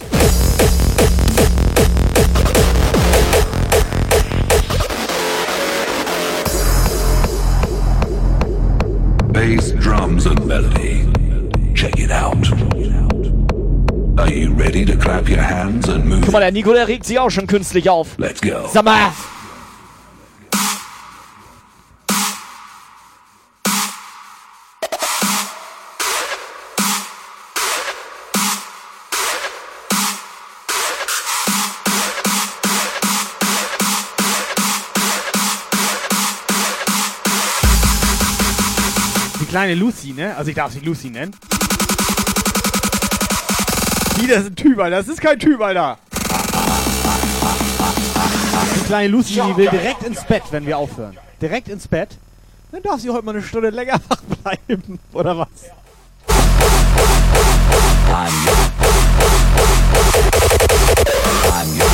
[9.34, 11.08] Bass, drums, and melody.
[11.74, 12.48] Check it out.
[14.20, 16.22] Are you ready to clap your hands and move?
[16.22, 18.10] Guck mal, der Nico, der regt sich auch schon künstlich auf.
[18.20, 18.68] Let's go.
[18.72, 19.12] Sag mal.
[39.64, 40.36] Kleine Lucy, ne?
[40.36, 41.34] Also ich darf sie Lucy nennen.
[44.18, 44.98] Wie, das ist ein Typ, Alter.
[44.98, 45.98] Das ist kein Typ, Alter.
[48.76, 51.18] Die kleine Lucy, die will direkt ins Bett, wenn wir aufhören.
[51.42, 52.18] direkt ins Bett.
[52.74, 55.00] Dann darf sie heute mal eine Stunde länger wach bleiben.
[55.14, 55.48] Oder was?
[61.66, 61.93] The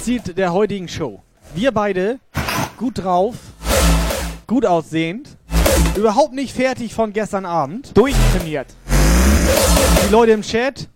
[0.00, 1.22] Fazit der heutigen Show.
[1.54, 2.20] Wir beide
[2.78, 3.34] gut drauf,
[4.46, 5.36] gut aussehend,
[5.94, 7.94] überhaupt nicht fertig von gestern Abend.
[7.94, 8.68] Durchtrainiert.
[10.06, 10.88] Die Leute im Chat,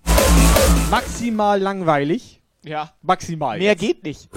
[0.91, 2.41] maximal langweilig.
[2.65, 2.93] Ja.
[3.03, 3.59] Maximal.
[3.59, 3.81] Mehr jetzt.
[3.81, 4.31] geht nicht.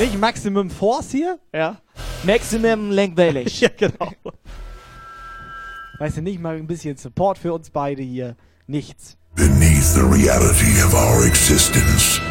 [0.00, 1.38] Nicht Maximum Force hier?
[1.52, 1.76] Ja.
[2.22, 3.60] Maximum langweilig.
[3.60, 4.10] ja, genau.
[5.98, 8.36] Weißt du, nicht mal ein bisschen Support für uns beide hier.
[8.66, 9.18] Nichts.
[9.34, 12.22] Beneath the reality of our existence.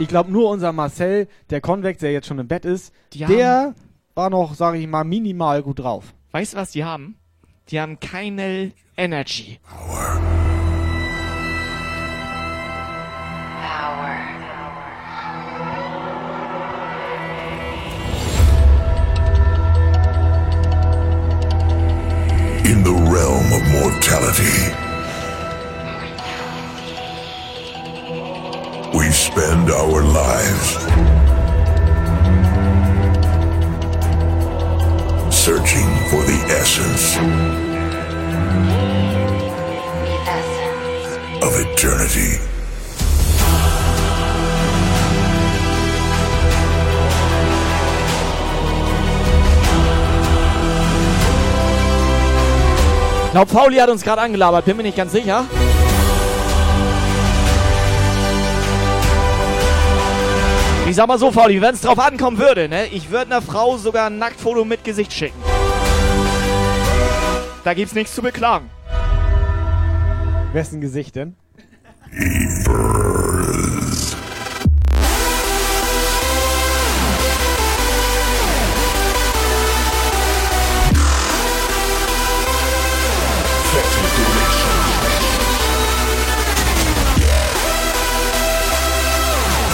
[0.00, 3.74] Ich glaube nur unser Marcel, der Convex, der jetzt schon im Bett ist, Die der
[4.14, 6.14] war noch, sage ich mal, minimal gut drauf.
[6.32, 7.16] Weißt du, was die haben?
[7.68, 9.58] Die haben keine Energy.
[22.64, 24.72] In the realm of mortality,
[29.38, 30.68] spend our lives
[35.32, 37.16] searching for the essence
[41.46, 42.40] of eternity.
[53.30, 55.44] Glaube, Pauli hat uns gerade angelabert, bin mir nicht ganz sicher.
[60.88, 63.76] Ich sag mal so, Pauli, wenn es drauf ankommen würde, ne, ich würde einer Frau
[63.76, 65.36] sogar ein Nacktfoto mit Gesicht schicken.
[67.62, 68.70] Da gibt's nichts zu beklagen.
[70.54, 71.36] Wessen Gesicht denn?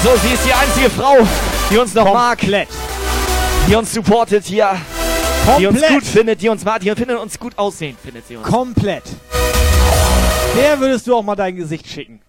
[0.04, 1.16] So, sie ist die einzige Frau,
[1.70, 2.38] die uns noch mag.
[2.38, 4.76] Die uns supportet hier.
[5.58, 5.94] Die uns Komplett.
[5.94, 8.46] gut findet, die uns mag, die findet uns gut aussehen, findet sie uns.
[8.46, 9.02] Komplett.
[10.58, 12.20] Der würdest du auch mal dein Gesicht schicken.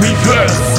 [0.00, 0.69] Rebirth!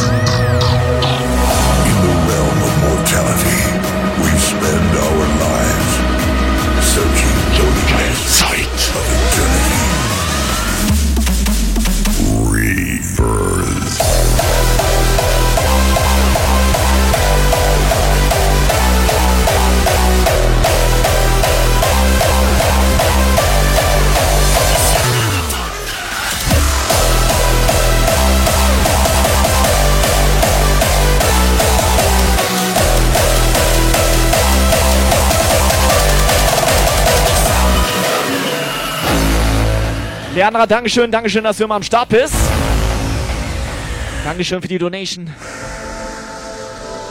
[40.34, 42.34] Leandra, Dankeschön, Dankeschön, dass du immer am Start bist.
[44.24, 45.30] Dankeschön für die Donation.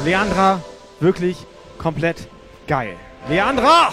[0.06, 0.62] Leandra,
[1.00, 1.36] wirklich
[1.76, 2.28] komplett
[2.66, 2.96] geil.
[3.28, 3.92] Leandra!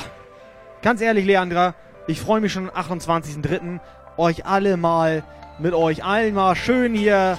[0.82, 1.76] Ganz ehrlich, Leandra,
[2.08, 3.82] ich freue mich schon am 28.03.
[4.16, 5.24] euch alle mal,
[5.60, 7.38] mit euch allen mal schön hier,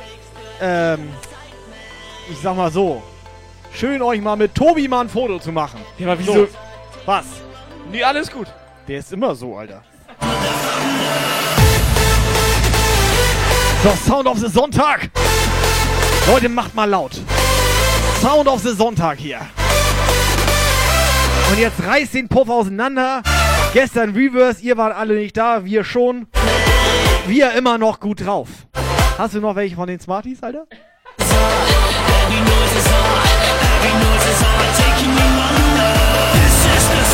[0.60, 1.08] ähm,
[2.30, 3.02] ich sag mal so,
[3.72, 5.80] schön euch mal mit Tobi mal ein Foto zu machen.
[5.96, 6.32] Ja, aber wieso?
[6.34, 6.48] So.
[7.06, 7.24] Was?
[7.90, 8.48] Nee, alles gut.
[8.86, 9.82] Der ist immer so, Alter.
[13.84, 15.08] So, Sound of the Sonntag.
[16.26, 17.12] Leute, macht mal laut.
[18.20, 19.38] Sound of the Sonntag hier.
[21.48, 23.22] Und jetzt reißt den Puff auseinander.
[23.72, 26.26] Gestern Reverse, ihr wart alle nicht da, wir schon.
[27.28, 28.48] Wir immer noch gut drauf.
[29.16, 30.66] Hast du noch welche von den Smarties, Alter?
[30.68, 32.80] This is the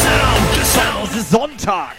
[0.06, 0.60] sound, the
[1.10, 1.92] Es ist Sonntag.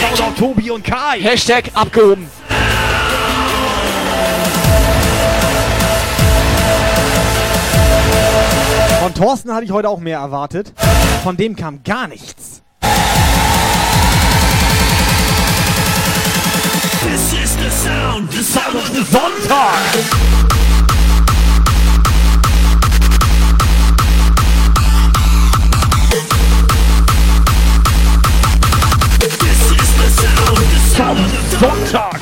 [0.00, 1.20] Shoutout Tobi und Kai.
[1.20, 2.26] Hashtag abgehoben.
[9.02, 10.72] Von Thorsten hatte ich heute auch mehr erwartet.
[11.22, 12.62] Von dem kam gar nichts.
[17.02, 19.76] This is the sound, the sound of the Sonntag.
[31.00, 32.20] Sound, the sound of the Sonntag.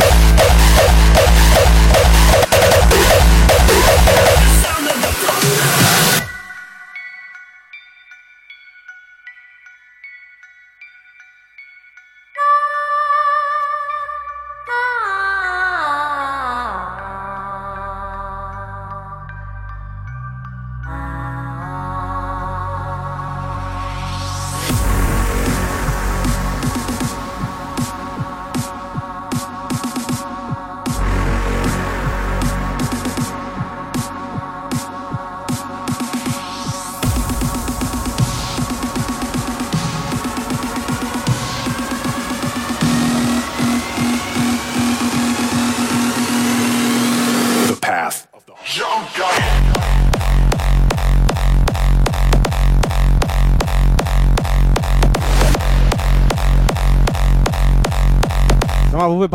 [0.00, 0.11] The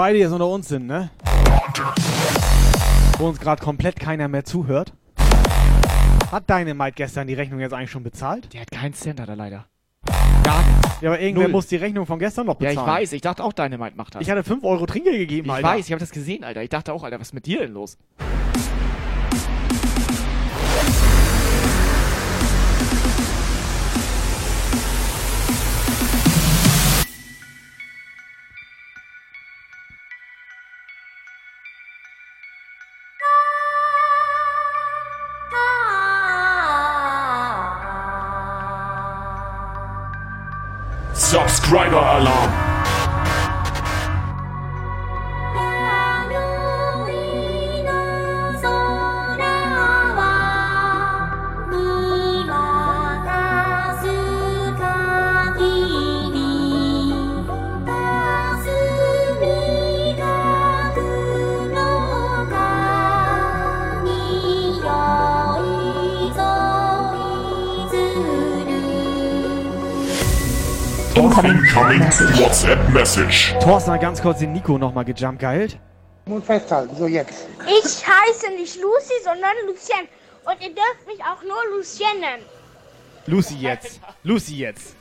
[0.07, 1.09] beide jetzt unter uns sind, ne?
[3.17, 4.93] Wo uns gerade komplett keiner mehr zuhört.
[6.31, 8.53] Hat Dynamite gestern die Rechnung jetzt eigentlich schon bezahlt?
[8.53, 9.65] Der hat keinen Cent, hat er leider.
[10.45, 11.01] Gar nicht.
[11.01, 11.51] Ja, aber irgendwer Null.
[11.51, 12.88] muss die Rechnung von gestern noch Ja, bezahlen.
[12.88, 13.11] ich weiß.
[13.13, 14.21] Ich dachte auch, Dynamite macht das.
[14.21, 15.67] Ich hatte 5 Euro Trinkgeld gegeben, ich Alter.
[15.67, 16.63] weiß, ich habe das gesehen, Alter.
[16.63, 17.97] Ich dachte auch, Alter, was ist mit dir denn los?
[41.68, 42.56] Subscriber Alarm.
[71.88, 73.55] Incoming WhatsApp Message.
[73.61, 75.80] Thorsten hat ganz kurz den Nico nochmal gejumpgeilt.
[76.26, 77.47] Nun festhalten, so jetzt.
[77.65, 80.05] Ich heiße nicht Lucy, sondern Lucien.
[80.43, 82.43] Und ihr dürft mich auch nur Lucien nennen.
[83.26, 84.01] Lucy jetzt.
[84.23, 84.95] Lucy jetzt.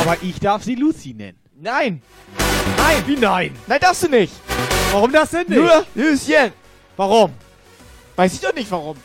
[0.00, 1.40] Aber ich darf sie Lucy nennen.
[1.56, 2.00] Nein!
[2.76, 3.02] Nein!
[3.06, 3.56] Wie nein?
[3.66, 4.32] Nein, darfst du nicht!
[4.92, 5.58] Warum das denn nicht?
[5.58, 6.52] Nur Lucien!
[6.96, 7.32] Warum?
[8.14, 8.96] Weiß ich doch nicht warum.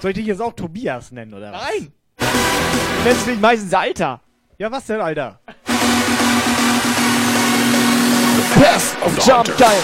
[0.00, 1.60] Soll ich dich jetzt auch Tobias nennen, oder was?
[1.60, 1.92] Nein!
[2.18, 4.20] Du nennst mich meistens Alter.
[4.60, 5.38] Ja, was denn, Alter?
[8.60, 9.80] Best of Jump Geil.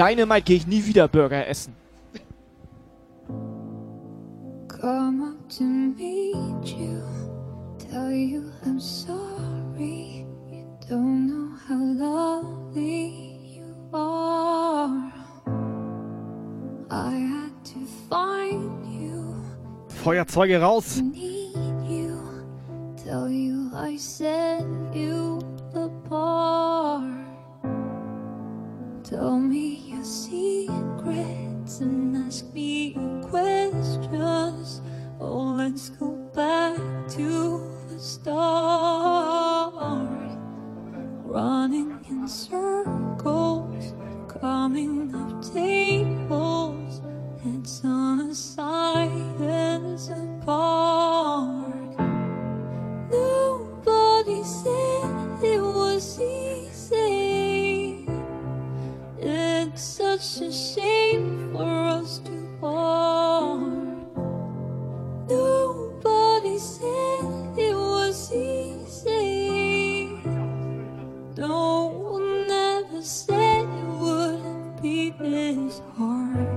[0.00, 1.74] Dynamite gehe ich nie wieder Burger essen.
[4.66, 7.02] Come up to meet you,
[7.78, 10.24] tell you I'm sorry.
[10.50, 15.12] You don't know how lovely you are.
[16.90, 19.34] I had to find you,
[20.02, 21.02] Feuerzeuge raus.
[21.02, 21.52] need
[21.86, 22.18] you,
[23.04, 24.64] tell you I set
[24.94, 25.40] you
[25.74, 27.29] apart.
[29.10, 34.80] Tell me your secrets and ask me your questions.
[35.18, 36.76] Oh, let's go back
[37.16, 39.74] to the start.
[41.24, 43.94] Running in circles,
[44.28, 47.00] coming up tables,
[47.42, 51.98] heads on a silence apart.
[53.10, 57.49] Nobody said it was easy.
[59.72, 63.60] It's such a shame for us to part.
[65.28, 70.18] Nobody said it was easy.
[71.36, 76.48] No one ever said it wouldn't be this hard.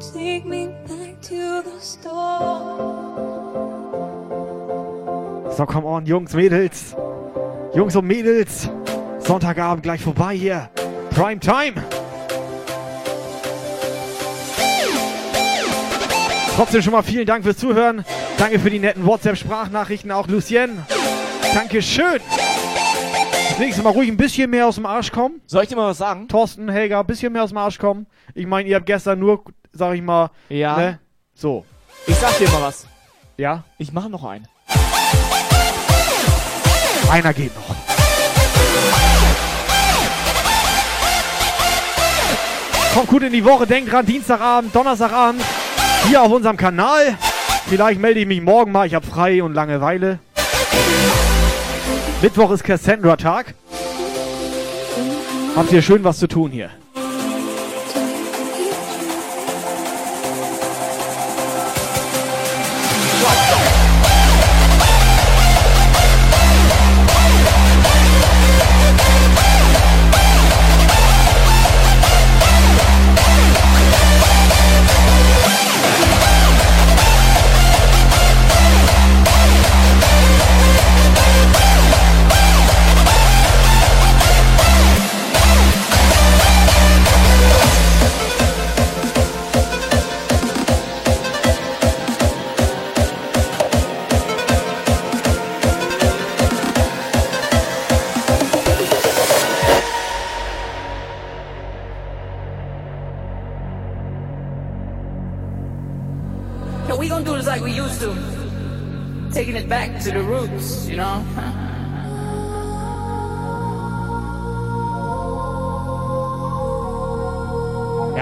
[0.00, 2.38] Take me back to the store.
[5.54, 6.96] So, come on, Jungs, Mädels.
[7.74, 8.77] Jungs und Mädels.
[9.28, 10.70] Sonntagabend gleich vorbei hier.
[11.10, 11.74] Prime Time.
[16.56, 18.06] Trotzdem schon mal vielen Dank fürs Zuhören.
[18.38, 20.82] Danke für die netten WhatsApp-Sprachnachrichten, auch Lucien.
[21.52, 22.20] Dankeschön.
[23.50, 25.42] Das nächste Mal ruhig ein bisschen mehr aus dem Arsch kommen.
[25.44, 26.26] Soll ich dir mal was sagen?
[26.28, 28.06] Thorsten, Helga, ein bisschen mehr aus dem Arsch kommen.
[28.34, 30.74] Ich meine, ihr habt gestern nur, sag ich mal, Ja.
[30.74, 31.00] ne?
[31.34, 31.66] So.
[32.06, 32.86] Ich sag dir mal was.
[33.36, 33.64] Ja?
[33.76, 34.48] Ich mache noch einen.
[37.10, 37.76] Einer geht noch.
[42.98, 45.40] Kommt gut in die Woche, denkt dran, Dienstagabend, Donnerstagabend,
[46.08, 47.16] hier auf unserem Kanal.
[47.68, 50.18] Vielleicht melde ich mich morgen mal, ich habe frei und Langeweile.
[52.20, 53.54] Mittwoch ist Cassandra-Tag.
[55.54, 56.70] Habt ihr schön was zu tun hier.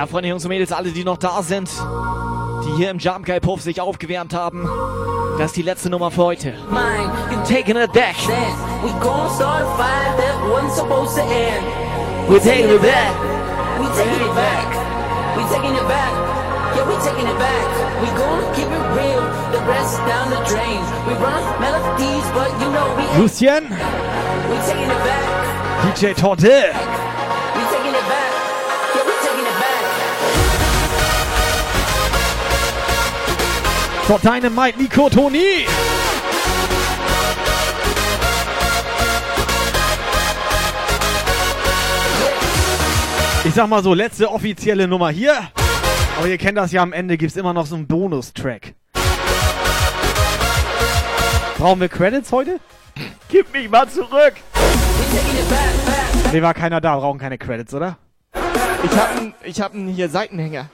[0.06, 1.68] Ja, Freunde, Jungs und Mädels, alle, die noch da sind,
[2.64, 4.68] die hier im Jump Guy Puff sich aufgewärmt haben,
[5.36, 6.54] das ist die letzte Nummer für heute.
[6.70, 7.10] Mine,
[7.44, 8.14] Taking it back.
[8.84, 11.64] We gon' start a fire that wasn't supposed to end.
[12.28, 13.14] We're taking it back.
[13.80, 14.68] We taking it back.
[15.36, 16.14] We taking it back.
[16.76, 17.66] Yeah, we taking it back.
[18.00, 19.26] We gon' keep it real.
[19.50, 20.86] The rest down the drain.
[21.08, 23.20] We run melodies, but you know we.
[23.20, 25.96] Lucien, We taking it back.
[25.96, 26.70] DJ Torte.
[27.56, 28.35] We taking it back.
[34.08, 35.66] Dort Dynamite, Nico, Toni.
[43.44, 45.34] Ich sag mal so, letzte offizielle Nummer hier.
[46.18, 48.74] Aber ihr kennt das ja, am Ende gibt's immer noch so einen Bonustrack.
[51.58, 52.60] Brauchen wir Credits heute?
[53.28, 54.34] Gib mich mal zurück.
[56.32, 57.98] Nee, war keiner da, brauchen keine Credits, oder?
[58.84, 60.70] Ich hab einen ich hab hier Seitenhänger.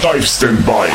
[0.00, 0.88] Steif Standby.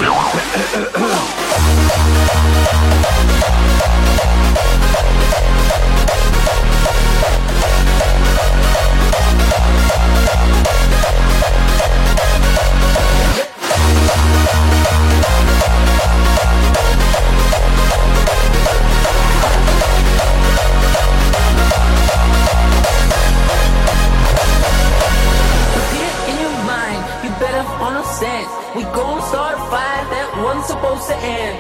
[31.14, 31.58] End.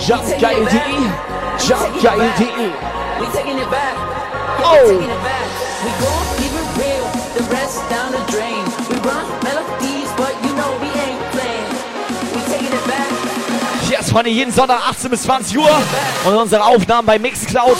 [0.00, 0.24] Jump.
[0.24, 0.68] We Jump taking
[1.96, 2.38] it Guy back.
[2.38, 2.44] D.
[3.20, 3.94] We taking it back.
[3.96, 4.86] Yeah, Oh.
[4.88, 5.46] we taking it back.
[5.84, 7.06] We gon' keep it real.
[7.36, 8.64] The rest down the drain.
[8.90, 11.68] We run melodies, but you know we ain't playing.
[12.34, 13.10] We taking it back.
[13.90, 15.70] Yes, Freunde, jeden Sonntag 18 bis 20 Uhr.
[16.24, 17.76] Und unsere Aufnahmen bei Mixcloud.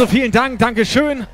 [0.00, 1.26] Also vielen Dank, Dankeschön.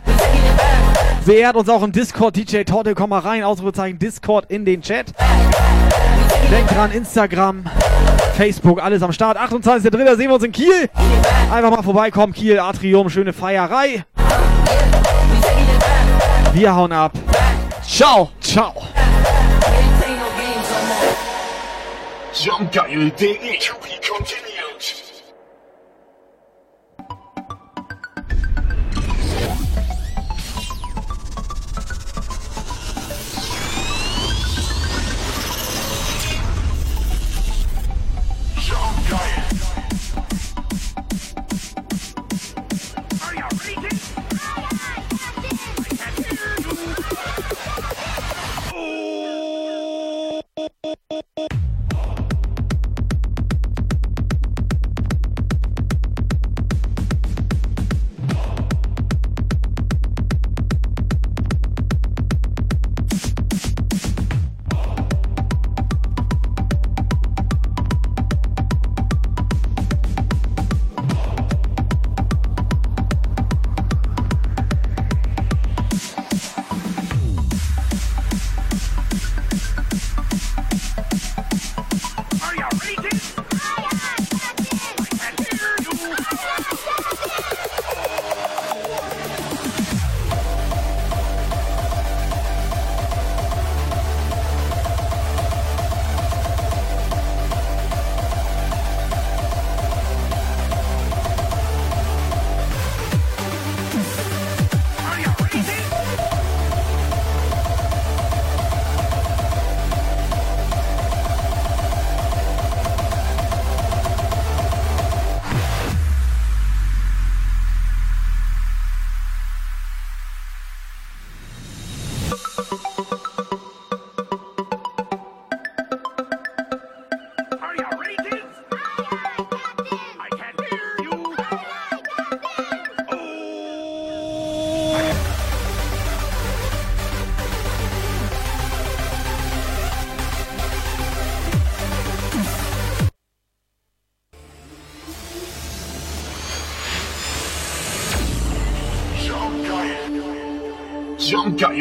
[1.24, 2.34] Beehrt uns auch im Discord.
[2.34, 3.44] DJ Torte, komm mal rein.
[3.44, 5.14] Ausrufezeichen Discord in den Chat.
[6.50, 7.62] Denkt dran, Instagram,
[8.36, 9.38] Facebook, alles am Start.
[9.38, 10.16] 28.03.
[10.16, 10.90] sehen wir uns in Kiel.
[11.48, 12.32] Einfach mal vorbeikommen.
[12.32, 14.04] Kiel, Atrium, schöne Feierei.
[16.52, 17.12] Wir hauen ab.
[17.86, 18.30] Ciao.
[18.40, 18.74] Ciao.
[22.34, 23.60] Jumpgeil.de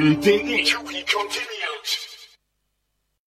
[0.05, 0.64] Jump Guile.de to be continued.